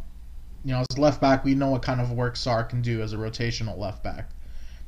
[0.63, 3.11] you know, as left back, we know what kind of work Sarr can do as
[3.11, 4.29] a rotational left back.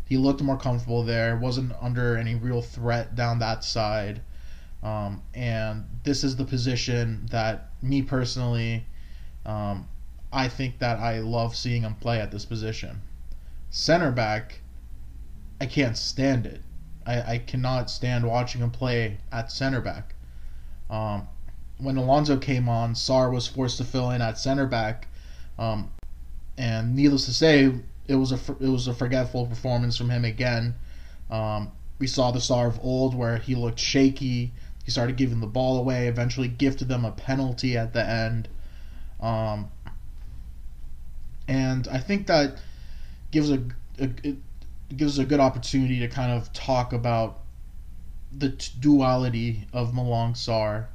[0.06, 4.22] He looked more comfortable there, wasn't under any real threat down that side.
[4.82, 8.86] Um, and this is the position that me personally,
[9.46, 9.90] um,
[10.32, 13.02] I think that I love seeing him play at this position.
[13.70, 14.62] Center back,
[15.60, 16.62] I can't stand it.
[17.06, 20.14] I, I cannot stand watching him play at center back.
[20.90, 21.28] Um,
[21.78, 25.08] when Alonso came on, Sarr was forced to fill in at center back,
[25.58, 25.92] um,
[26.58, 27.72] and needless to say,
[28.08, 30.76] it was a it was a forgetful performance from him again.
[31.30, 34.52] Um, we saw the Sarr of old where he looked shaky.
[34.84, 36.08] He started giving the ball away.
[36.08, 38.48] Eventually, gifted them a penalty at the end.
[39.20, 39.70] Um,
[41.48, 42.60] and I think that
[43.32, 43.62] gives a,
[44.00, 44.08] a,
[44.96, 47.40] gives us a good opportunity to kind of talk about
[48.32, 48.50] the
[48.80, 50.88] duality of Malang Sarr,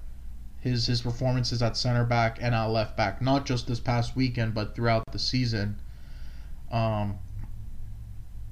[0.60, 4.54] his his performances at center back and at left back, not just this past weekend,
[4.54, 5.76] but throughout the season.
[6.70, 7.18] Um,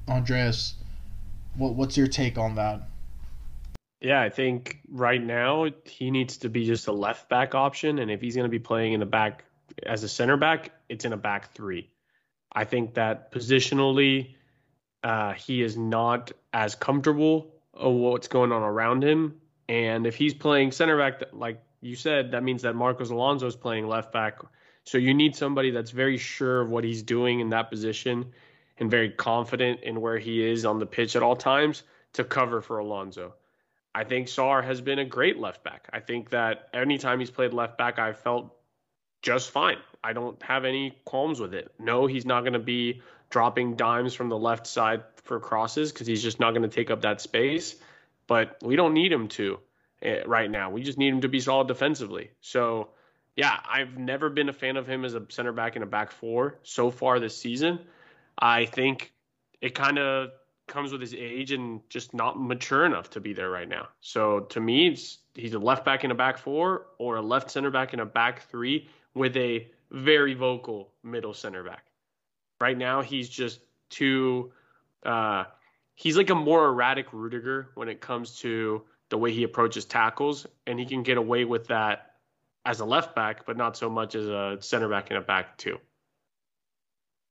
[0.08, 0.74] Andreas,
[1.56, 2.82] what what's your take on that?
[4.00, 8.10] Yeah, I think right now he needs to be just a left back option, and
[8.10, 9.44] if he's going to be playing in the back
[9.84, 11.90] as a center back, it's in a back three.
[12.53, 14.34] I think that positionally
[15.03, 19.40] uh, he is not as comfortable of what's going on around him.
[19.68, 23.57] And if he's playing center back, like you said, that means that Marcos Alonso is
[23.57, 24.38] playing left back.
[24.84, 28.32] So you need somebody that's very sure of what he's doing in that position
[28.78, 31.82] and very confident in where he is on the pitch at all times
[32.14, 33.34] to cover for Alonso.
[33.94, 35.88] I think Sarr has been a great left back.
[35.92, 38.55] I think that anytime he's played left back, I've felt
[39.22, 39.78] just fine.
[40.03, 41.72] I don't have any qualms with it.
[41.78, 46.07] No, he's not going to be dropping dimes from the left side for crosses because
[46.07, 47.76] he's just not going to take up that space.
[48.26, 49.59] But we don't need him to
[50.03, 50.70] eh, right now.
[50.70, 52.30] We just need him to be solid defensively.
[52.40, 52.88] So,
[53.36, 56.11] yeah, I've never been a fan of him as a center back in a back
[56.11, 57.80] four so far this season.
[58.38, 59.12] I think
[59.61, 60.30] it kind of
[60.66, 63.88] comes with his age and just not mature enough to be there right now.
[64.01, 64.96] So to me,
[65.34, 68.07] he's a left back in a back four or a left center back in a
[68.07, 71.86] back three with a very vocal middle center back.
[72.61, 74.53] Right now, he's just too.
[75.05, 75.45] Uh,
[75.95, 80.47] he's like a more erratic Rudiger when it comes to the way he approaches tackles,
[80.66, 82.14] and he can get away with that
[82.64, 85.57] as a left back, but not so much as a center back and a back
[85.57, 85.78] too.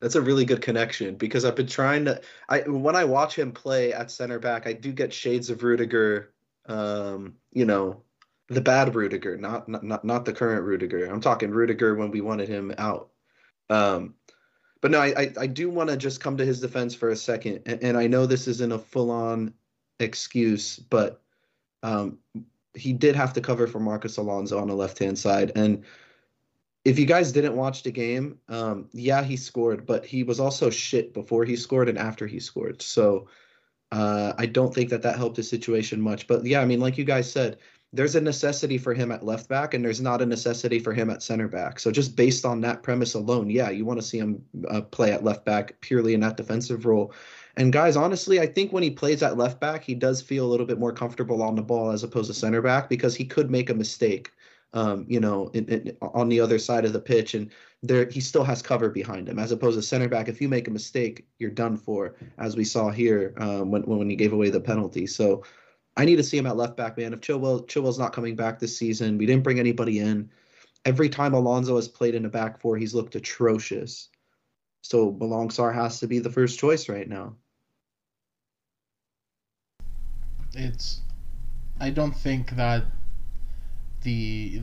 [0.02, 2.22] That's a really good connection because I've been trying to.
[2.48, 6.34] I when I watch him play at center back, I do get shades of Rudiger.
[6.66, 8.04] Um, you know,
[8.50, 11.06] the bad Rudiger, not not not the current Rudiger.
[11.06, 13.10] I'm talking Rudiger when we wanted him out.
[13.70, 14.16] Um,
[14.82, 17.16] but no, I, I, I do want to just come to his defense for a
[17.16, 19.54] second, and, and I know this isn't a full on
[20.00, 21.22] excuse, but
[21.84, 22.20] um,
[22.74, 25.84] he did have to cover for Marcos Alonso on the left hand side, and
[26.86, 30.70] if you guys didn't watch the game, um, yeah, he scored, but he was also
[30.70, 32.82] shit before he scored and after he scored.
[32.82, 33.28] So
[33.92, 36.26] uh, I don't think that that helped the situation much.
[36.26, 37.58] But yeah, I mean, like you guys said,
[37.92, 41.10] there's a necessity for him at left back and there's not a necessity for him
[41.10, 41.80] at center back.
[41.80, 45.12] So just based on that premise alone, yeah, you want to see him uh, play
[45.12, 47.14] at left back purely in that defensive role.
[47.58, 50.48] And guys, honestly, I think when he plays at left back, he does feel a
[50.48, 53.50] little bit more comfortable on the ball as opposed to center back because he could
[53.50, 54.32] make a mistake,
[54.74, 57.50] um, you know, in, in, on the other side of the pitch, and
[57.82, 59.40] there he still has cover behind him.
[59.40, 62.64] As opposed to center back, if you make a mistake, you're done for, as we
[62.64, 65.08] saw here um, when when he gave away the penalty.
[65.08, 65.44] So
[66.00, 67.12] I need to see him at left back, man.
[67.12, 70.30] If Chilwell Chilwell's not coming back this season, we didn't bring anybody in.
[70.86, 74.08] Every time Alonso has played in a back four, he's looked atrocious.
[74.82, 77.36] So Malang Sarr has to be the first choice right now.
[80.54, 81.02] It's
[81.82, 82.86] I don't think that
[84.04, 84.62] the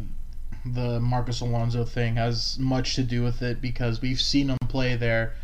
[0.64, 4.96] the Marcos Alonso thing has much to do with it because we've seen him play
[4.96, 5.34] there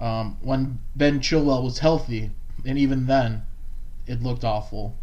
[0.00, 2.32] um, when Ben Chilwell was healthy,
[2.66, 3.42] and even then,
[4.08, 4.96] it looked awful.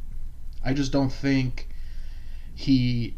[0.64, 1.70] I just don't think
[2.54, 3.16] he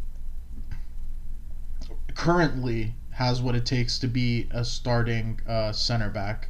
[2.16, 6.50] currently has what it takes to be a starting uh, center back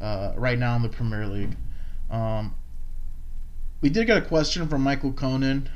[0.00, 1.56] uh, right now in the Premier League.
[2.10, 2.54] Um,
[3.80, 5.68] we did get a question from Michael Conan.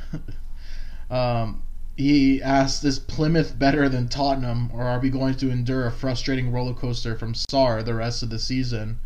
[1.10, 1.62] um,
[1.96, 6.50] he asked, "Is Plymouth better than Tottenham, or are we going to endure a frustrating
[6.50, 8.98] roller coaster from Sarr the rest of the season?"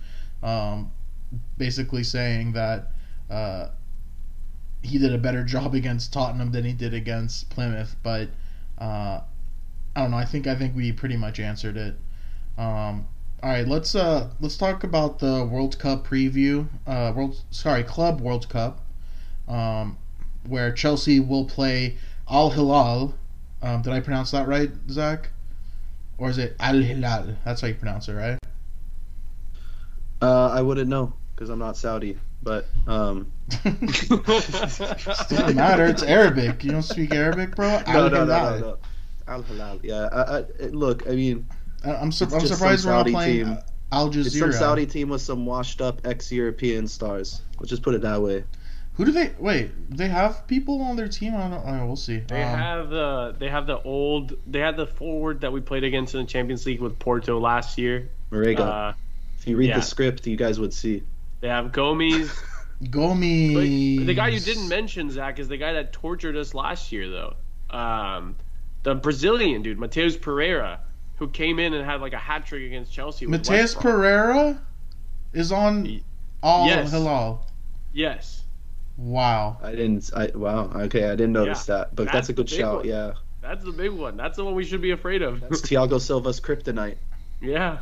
[0.42, 0.92] Um,
[1.58, 2.92] basically saying that
[3.30, 3.68] uh,
[4.88, 7.96] he did a better job against Tottenham than he did against Plymouth.
[8.02, 8.28] But
[8.78, 9.20] uh,
[9.94, 10.16] I don't know.
[10.16, 11.94] I think I think we pretty much answered it.
[12.56, 13.06] Um,
[13.42, 16.66] all right, let's uh let's talk about the World Cup preview.
[16.86, 18.80] Uh, World sorry, Club World Cup,
[19.46, 19.96] um,
[20.46, 21.96] where Chelsea will play
[22.28, 23.14] Al Hilal.
[23.62, 25.30] Um, did I pronounce that right, Zach?
[26.16, 27.36] Or is it Al Hilal?
[27.44, 28.38] That's how you pronounce it, right?
[30.20, 33.30] Uh, I wouldn't know because I'm not Saudi, but um,
[33.64, 35.86] doesn't matter.
[35.86, 36.64] It's Arabic.
[36.64, 37.82] You don't speak Arabic, bro.
[37.86, 38.78] no, no, no, no, no.
[39.26, 39.80] Al Hilal.
[39.82, 40.08] Yeah.
[40.12, 41.46] I, I, look, I mean,
[41.84, 43.58] I'm, su- I'm surprised we're not playing team.
[43.92, 44.26] Al Jazeera.
[44.26, 47.42] It's some Saudi team with some washed up ex-European stars.
[47.58, 48.44] Let's just put it that way.
[48.94, 49.70] Who do they wait?
[49.96, 51.36] They have people on their team.
[51.36, 51.86] I don't know.
[51.86, 52.18] We'll see.
[52.18, 55.84] They um, have the they have the old they had the forward that we played
[55.84, 58.10] against in the Champions League with Porto last year.
[58.32, 58.58] Marega.
[58.58, 58.92] Uh,
[59.38, 59.76] if you read yeah.
[59.76, 61.04] the script, you guys would see.
[61.40, 62.30] They have Gomes.
[62.90, 63.54] Gomes.
[63.54, 67.08] But the guy you didn't mention, Zach, is the guy that tortured us last year,
[67.08, 67.34] though.
[67.76, 68.36] Um,
[68.82, 70.80] the Brazilian dude, Matheus Pereira,
[71.16, 73.26] who came in and had like a hat trick against Chelsea.
[73.26, 74.60] Matheus Pereira
[75.32, 76.00] is on
[76.42, 76.90] all yes.
[76.90, 77.46] Hilal.
[77.92, 78.44] Yes.
[78.96, 79.58] Wow.
[79.62, 80.10] I didn't.
[80.14, 80.70] I wow.
[80.74, 82.78] Okay, I didn't notice yeah, that, but that's, that's a good shout.
[82.78, 82.88] One.
[82.88, 83.12] Yeah.
[83.40, 84.16] That's the big one.
[84.16, 85.40] That's the one we should be afraid of.
[85.40, 86.96] That's Thiago Silva's kryptonite.
[87.40, 87.78] Yeah.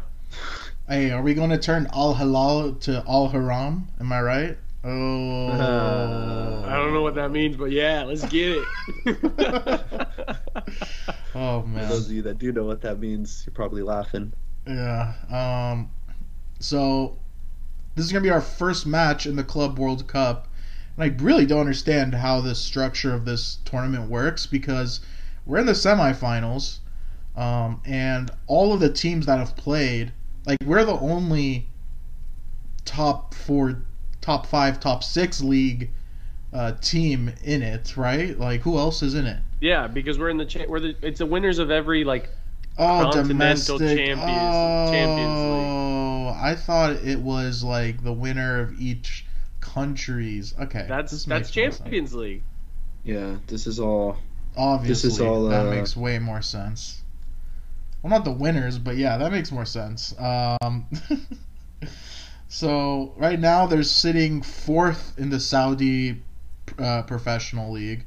[0.89, 3.89] Hey, are we going to turn al halal to Al Haram?
[3.99, 4.59] Am I right?
[4.85, 5.49] Oh.
[5.49, 8.63] Uh, I don't know what that means, but yeah, let's get
[9.05, 9.19] it.
[11.35, 11.83] oh man.
[11.83, 14.33] For those of you that do know what that means, you're probably laughing.
[14.65, 15.15] Yeah.
[15.29, 15.91] Um.
[16.61, 17.19] So,
[17.97, 20.47] this is gonna be our first match in the Club World Cup,
[20.97, 25.01] and I really don't understand how the structure of this tournament works because
[25.47, 26.79] we're in the semifinals,
[27.37, 30.13] um, and all of the teams that have played,
[30.47, 31.69] like we're the only
[32.85, 33.83] top four
[34.21, 35.91] top five, top six league
[36.53, 38.39] uh, team in it, right?
[38.39, 39.41] Like who else is in it?
[39.61, 42.31] Yeah, because we're in the cha- we're the it's the winners of every like
[42.79, 43.99] oh, continental domestic.
[43.99, 46.37] champions oh, Champions League.
[46.43, 49.27] I thought it was like the winner of each
[49.61, 50.55] countries.
[50.61, 52.43] Okay, that's that's Champions League.
[53.05, 54.19] Yeah, this is all.
[54.57, 55.47] Obviously, this is all.
[55.47, 57.03] Uh, that makes way more sense.
[58.03, 60.15] Well, not the winners, but yeah, that makes more sense.
[60.19, 60.87] Um,
[62.49, 66.23] So right now they're sitting fourth in the Saudi
[66.79, 68.05] uh, professional league.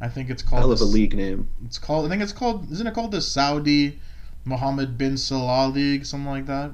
[0.00, 0.60] I think it's called.
[0.60, 1.48] Hell of a league name.
[1.64, 2.06] It's called.
[2.06, 2.70] I think it's called.
[2.72, 4.00] Isn't it called the Saudi
[4.44, 6.04] Mohammed bin Salah League?
[6.06, 6.72] Something like that.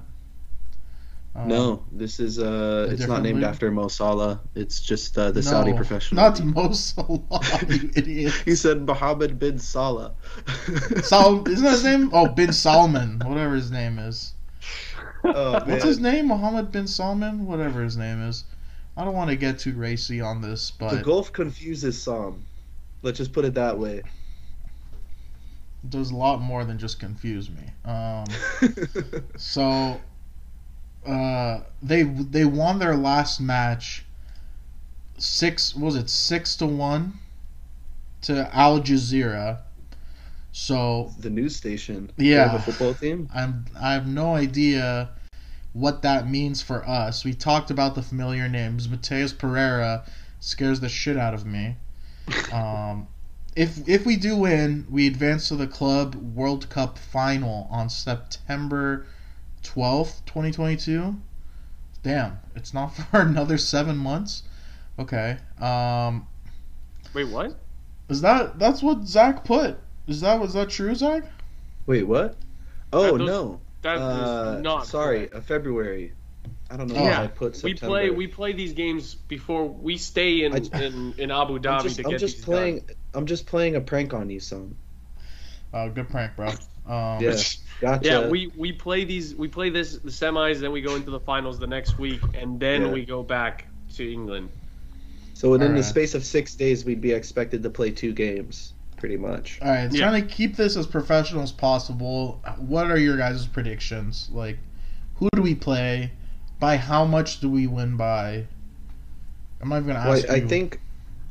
[1.35, 3.45] Um, no, this is uh, it's not named league?
[3.45, 4.41] after Mo Salah.
[4.55, 6.23] It's just uh, the no, Saudi professional.
[6.23, 6.55] Not league.
[6.55, 7.21] Mo Salah,
[7.69, 8.35] you idiot.
[8.45, 10.15] he said Mohammed bin Salah.
[11.03, 12.11] Sal, isn't that his name?
[12.13, 14.35] Oh, bin Salman, whatever his name is.
[15.25, 16.29] Oh, What's his name?
[16.29, 17.47] Mohammed bin Salman?
[17.47, 18.45] Whatever his name is.
[18.97, 22.47] I don't want to get too racy on this, but the Gulf confuses some.
[23.03, 23.99] Let's just put it that way.
[23.99, 27.63] It does a lot more than just confuse me.
[27.85, 28.25] Um,
[29.37, 30.01] so,
[31.09, 34.05] uh, they they won their last match.
[35.17, 37.15] Six was it six to one
[38.23, 39.63] to Al Jazeera
[40.59, 42.11] so the news station.
[42.17, 43.29] Yeah, the football team.
[43.35, 43.65] I'm.
[43.81, 45.11] I have no idea
[45.73, 47.25] what that means for us.
[47.25, 48.89] We talked about the familiar names.
[48.89, 50.05] Matheus Pereira
[50.41, 51.77] scares the shit out of me.
[52.53, 53.07] Um,
[53.55, 59.07] if if we do win, we advance to the club World Cup final on September
[59.63, 61.17] twelfth, twenty twenty two.
[62.03, 64.43] Damn, it's not for another seven months.
[64.99, 65.39] Okay.
[65.61, 66.27] Um,
[67.15, 67.59] Wait, what?
[68.09, 69.79] is that that's what Zach put?
[70.07, 71.25] Is that was that true, Zach?
[71.87, 72.37] Wait, what?
[72.93, 73.61] Oh those- no.
[73.83, 75.35] That is Uh, not sorry, correct.
[75.35, 76.13] uh, February.
[76.71, 77.03] I don't know Oh.
[77.03, 80.83] why Yeah, I put we play we play these games before we stay in I-
[80.83, 82.79] in, in Abu Dhabi I'm just, to I'm get just these playing.
[82.81, 82.97] done.
[83.15, 84.77] I'm just playing a prank on you, son.
[85.73, 86.51] Oh, good prank, bro.
[86.89, 87.37] Um, Yeah.
[87.81, 88.05] Gotcha.
[88.05, 91.21] Yeah, we, we play these we play this the semis, then we go into the
[91.21, 92.91] finals the next week, and then Yeah.
[92.91, 94.49] we go back to England.
[95.35, 95.85] So within the Alright.
[95.85, 99.61] space of six days, we'd be expected to play two games, pretty much.
[99.63, 100.09] All right, Yeah.
[100.11, 102.43] trying to keep this as professional as possible.
[102.59, 104.29] What are your guys' predictions?
[104.33, 104.59] Like,
[105.15, 106.11] who do we play?
[106.59, 108.45] By how much do we win by?
[109.61, 110.49] I'm not even gonna ask I, I you.
[110.49, 110.81] think,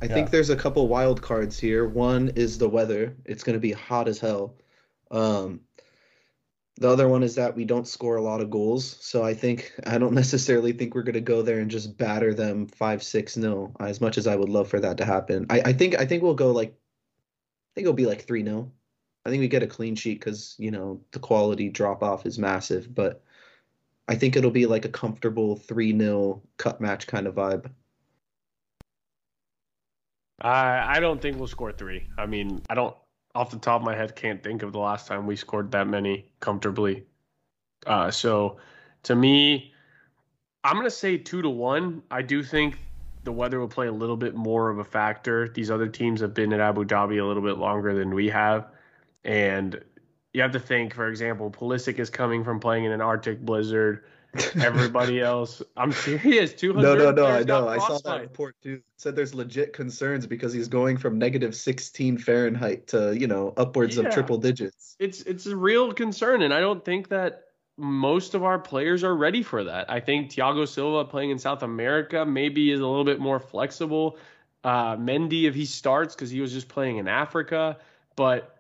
[0.02, 0.14] I Yeah.
[0.14, 1.86] think there's a couple wild cards here.
[1.86, 4.54] One is the weather; it's going to be hot as hell.
[5.12, 5.62] Um,
[6.80, 9.74] the other one is that we don't score a lot of goals, so I think
[9.86, 13.36] I don't necessarily think we're going to go there and just batter them five six
[13.36, 13.76] nil.
[13.80, 16.22] As much as I would love for that to happen, I, I think I think
[16.22, 18.72] we'll go like, I think it'll be like three 0
[19.26, 22.38] I think we get a clean sheet because you know the quality drop off is
[22.40, 23.24] massive, but
[24.08, 27.70] I think it'll be like a comfortable three 0 cut match kind of vibe.
[30.40, 32.08] I I don't think we'll score three.
[32.18, 32.96] I mean, I don't
[33.38, 35.88] off the top of my head can't think of the last time we scored that
[35.88, 37.06] many comfortably.
[37.86, 38.58] Uh, so
[39.04, 39.72] to me,
[40.64, 42.02] I'm gonna say two to one.
[42.10, 42.80] I do think
[43.26, 45.50] the weather will play a little bit more of a factor.
[45.50, 48.70] These other teams have been at Abu Dhabi a little bit longer than we have,
[49.24, 49.80] and
[50.34, 50.96] you have to think.
[50.96, 54.04] For example, Pulisic is coming from playing in an Arctic blizzard.
[54.62, 56.54] Everybody else, I'm serious.
[56.54, 57.04] Two No, hundred.
[57.04, 57.26] no, no.
[57.28, 57.68] I know.
[57.68, 58.74] I saw that report too.
[58.76, 63.54] It said there's legit concerns because he's going from negative 16 Fahrenheit to, you know,
[63.58, 64.04] upwards Yeah.
[64.04, 64.96] of triple digits.
[65.00, 67.44] it's it's a real concern, and I don't think that
[67.78, 69.90] most of our players are ready for that.
[69.90, 74.18] I think Thiago Silva playing in South America maybe is a little bit more flexible.
[74.64, 77.78] Uh, Mendy, if he starts, because he was just playing in Africa,
[78.16, 78.56] but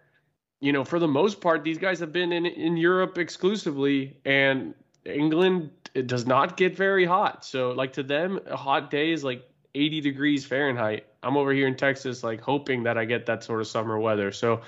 [0.59, 4.73] you know, for the most part, these guys have been in in Europe exclusively, and
[5.07, 7.43] England it does not get very hot.
[7.43, 11.07] So, like to them, a hot day is like 80 degrees Fahrenheit.
[11.23, 14.31] I'm over here in Texas, like hoping that I get that sort of summer weather.
[14.31, 14.61] So,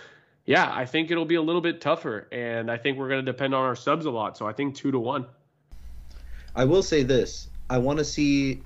[0.45, 3.31] yeah, I think it'll be a little bit tougher, and I think we're going to
[3.31, 4.37] depend on our subs a lot.
[4.37, 5.27] So, I think two to one.
[6.55, 7.47] I will say this.
[7.69, 8.63] I want to see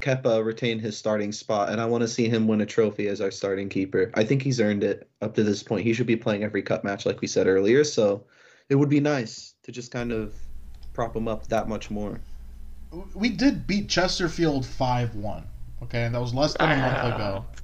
[0.00, 3.22] Kepa retain his starting spot, and I want to see him win a trophy as
[3.22, 4.10] our starting keeper.
[4.12, 5.84] I think he's earned it up to this point.
[5.84, 7.84] He should be playing every cup match, like we said earlier.
[7.84, 8.24] So
[8.68, 10.34] it would be nice to just kind of
[10.92, 12.20] prop him up that much more.
[13.14, 15.44] we did beat Chesterfield five one.
[15.82, 17.44] Okay, and that was less than a month ago.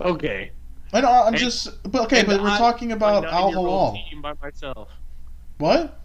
[0.00, 0.50] Okay.
[0.92, 1.08] I know.
[1.12, 3.92] I'm And- just, but okay, but we're I- talking about Al nine-year-old Hilal.
[4.10, 4.88] team by myself.
[5.58, 6.00] What?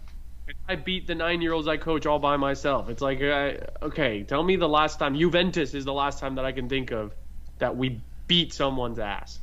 [0.68, 2.88] I beat the nine-year-olds I coach all by myself.
[2.88, 6.44] It's like, uh, okay, tell me the last time Juventus is the last time that
[6.44, 7.14] I can think of
[7.58, 9.40] that we beat someone's ass.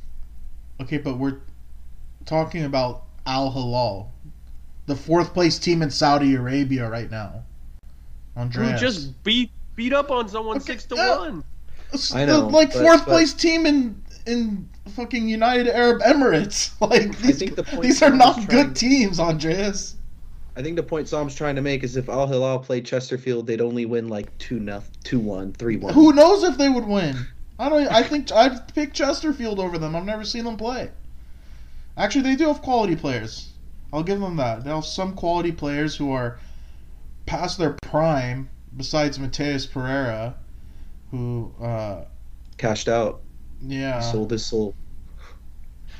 [0.80, 1.36] Okay, but we're
[2.24, 4.10] talking about Al Hilal,
[4.88, 7.44] the fourth place team in Saudi Arabia right now.
[8.36, 8.56] Andreas.
[8.56, 8.80] Who Andreas.
[8.96, 11.18] just beat beat up on someone Okay, six to yeah.
[11.18, 11.44] one.
[11.92, 16.00] It's I the, know, like but- fourth but- place team in in fucking United Arab
[16.02, 16.72] Emirates.
[16.80, 19.94] Like these, think the point these are not good teams, Andreas.
[20.56, 23.60] I think the point Psalm's trying to make is if Al Hilal played Chesterfield, they'd
[23.60, 25.94] only win like 2 0, 2 1, 3 1.
[25.94, 27.16] Who knows if they would win?
[27.60, 27.86] I don't.
[27.88, 29.94] I think I'd pick Chesterfield over them.
[29.94, 30.90] I've never seen them play.
[31.96, 33.50] Actually, they do have quality players.
[33.92, 34.64] I'll give them that.
[34.64, 36.38] They have some quality players who are
[37.26, 38.50] past their prime.
[38.76, 40.36] Besides Matheus Pereira,
[41.10, 42.04] who, uh,
[42.58, 43.22] Cashed out,
[43.62, 44.74] yeah, sold his soul.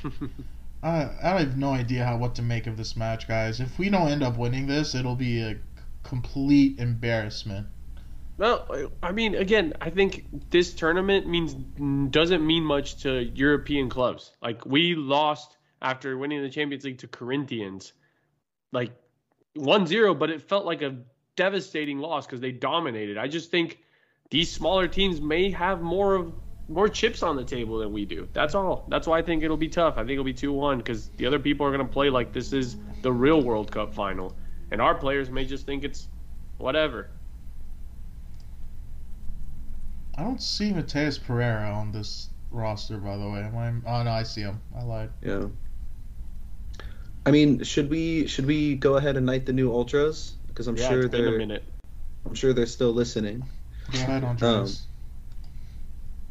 [0.83, 3.61] I I have no idea how what to make of this match, guys.
[3.61, 5.57] If we don't end up winning this, it'll be a
[6.03, 7.67] complete embarrassment.
[8.37, 11.53] Well, I mean, again, I think this tournament means
[12.11, 14.31] doesn't mean much to European clubs.
[14.41, 17.93] Like we lost after winning the Champions League to Corinthians,
[18.71, 18.91] like
[19.57, 20.97] 1-0, but it felt like a
[21.35, 23.17] devastating loss because they dominated.
[23.17, 23.79] I just think
[24.29, 26.33] these smaller teams may have more of
[26.67, 28.27] more chips on the table than we do.
[28.31, 28.85] That's all.
[28.89, 29.95] That's why I think it'll be tough.
[29.97, 32.53] I think it'll be 2-1 because the other people are going to play like this
[32.53, 34.35] is the real World Cup final,
[34.71, 36.09] and our players may just think it's
[36.57, 37.09] whatever.
[40.15, 43.39] I don't see Matheus Pereira on this roster, by the way.
[43.39, 43.99] Am I?
[43.99, 44.59] Oh no, I see him.
[44.77, 45.09] I lied.
[45.23, 45.45] Yeah.
[47.29, 50.33] I mean, should we should we go ahead and knight the new ultras?
[50.47, 51.63] Because I'm yeah, sure it's been a they're minute.
[52.25, 53.45] I'm sure they're still listening.
[53.91, 54.81] Go ahead, Andres.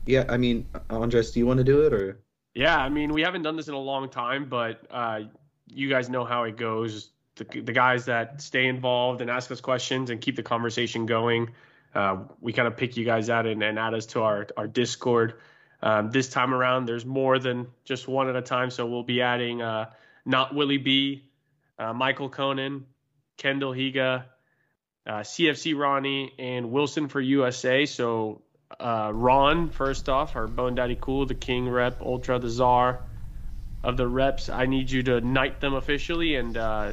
[0.07, 2.19] Yeah, I mean, Andres, do you want to do it or?
[2.55, 5.21] Yeah, I mean, we haven't done this in a long time, but uh,
[5.69, 7.11] you guys know how it goes.
[7.37, 11.51] The, the guys that stay involved and ask us questions and keep the conversation going,
[11.95, 14.67] uh, we kind of pick you guys out and, and add us to our, our
[14.67, 15.35] Discord.
[15.83, 19.23] Um, this time around, there's more than just one at a time, so we'll be
[19.23, 19.91] adding uh,
[20.29, 21.25] not Willie B,
[21.79, 22.85] uh, Michael Conan,
[23.39, 24.25] Kendall Higa,
[25.07, 27.87] uh, CFC Ronnie, and Wilson for USA.
[27.87, 28.43] So
[28.79, 33.01] uh, Ron, first off, our Bone Daddy Cool, the King Rep, Ultra, the Czar
[33.83, 34.51] of the reps.
[34.51, 36.35] I need you to knight them officially.
[36.37, 36.93] And uh,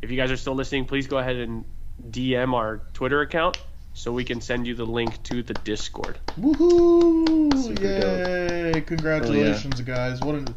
[0.00, 1.66] if you guys are still listening, please go ahead and
[2.10, 3.58] DM our Twitter account
[3.92, 6.18] so we can send you the link to the Discord.
[6.40, 7.52] Woohoo!
[7.62, 8.80] Super Yay!
[8.80, 10.20] Congratulations, guys.
[10.20, 10.54] What a,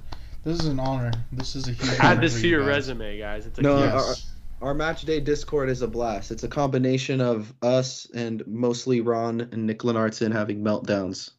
[0.48, 1.12] this is an honor.
[1.32, 2.10] This is a huge honor.
[2.12, 2.68] Add this to you your guys.
[2.70, 3.46] resume, guys.
[3.46, 3.94] It's a No, gift.
[3.94, 4.34] our- Yes.
[4.60, 6.32] Our match day Discord is a blast.
[6.32, 11.30] It's a combination of us and mostly Ron and Nick Lenartson having meltdowns.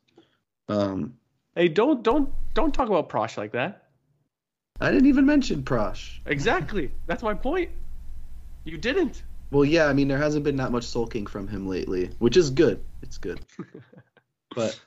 [0.69, 1.15] Um,
[1.57, 3.87] Hey, don't don't don't talk about Prosh like that.
[4.81, 6.21] I didn't even mention Prosh.
[6.27, 6.93] Exactly.
[7.07, 7.73] That's my point.
[8.63, 9.25] You didn't.
[9.51, 12.51] Well, yeah, I mean there hasn't been that much sulking from him lately, which is
[12.51, 12.85] good.
[13.03, 13.41] It's good.
[14.55, 14.79] but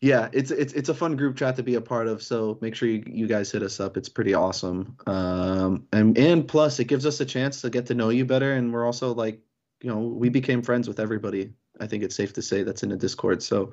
[0.00, 2.22] yeah, it's it's it's a fun group chat to be a part of.
[2.22, 3.96] So make sure you, you guys hit us up.
[3.96, 4.96] It's pretty awesome.
[5.06, 8.52] Um, and and plus it gives us a chance to get to know you better.
[8.52, 9.40] And we're also like,
[9.82, 11.52] you know, we became friends with everybody.
[11.80, 13.42] I think it's safe to say that's in the Discord.
[13.42, 13.72] So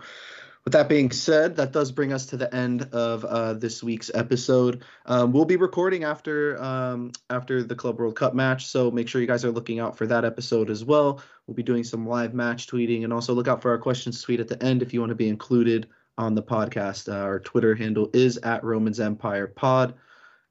[0.64, 4.10] with that being said, that does bring us to the end of uh, this week's
[4.16, 4.84] episode.
[5.06, 9.22] Um, we'll be recording after um, after the Club World Cup match, so make sure
[9.22, 11.22] you guys are looking out for that episode as well.
[11.46, 14.40] We'll be doing some live match tweeting, and also look out for our questions tweet
[14.40, 17.12] at the end if you want to be included on the podcast.
[17.12, 19.96] Uh, our Twitter handle is at Romans Empire Pod.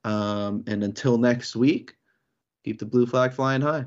[0.05, 1.95] Um, and until next week,
[2.65, 3.87] keep the blue flag flying high.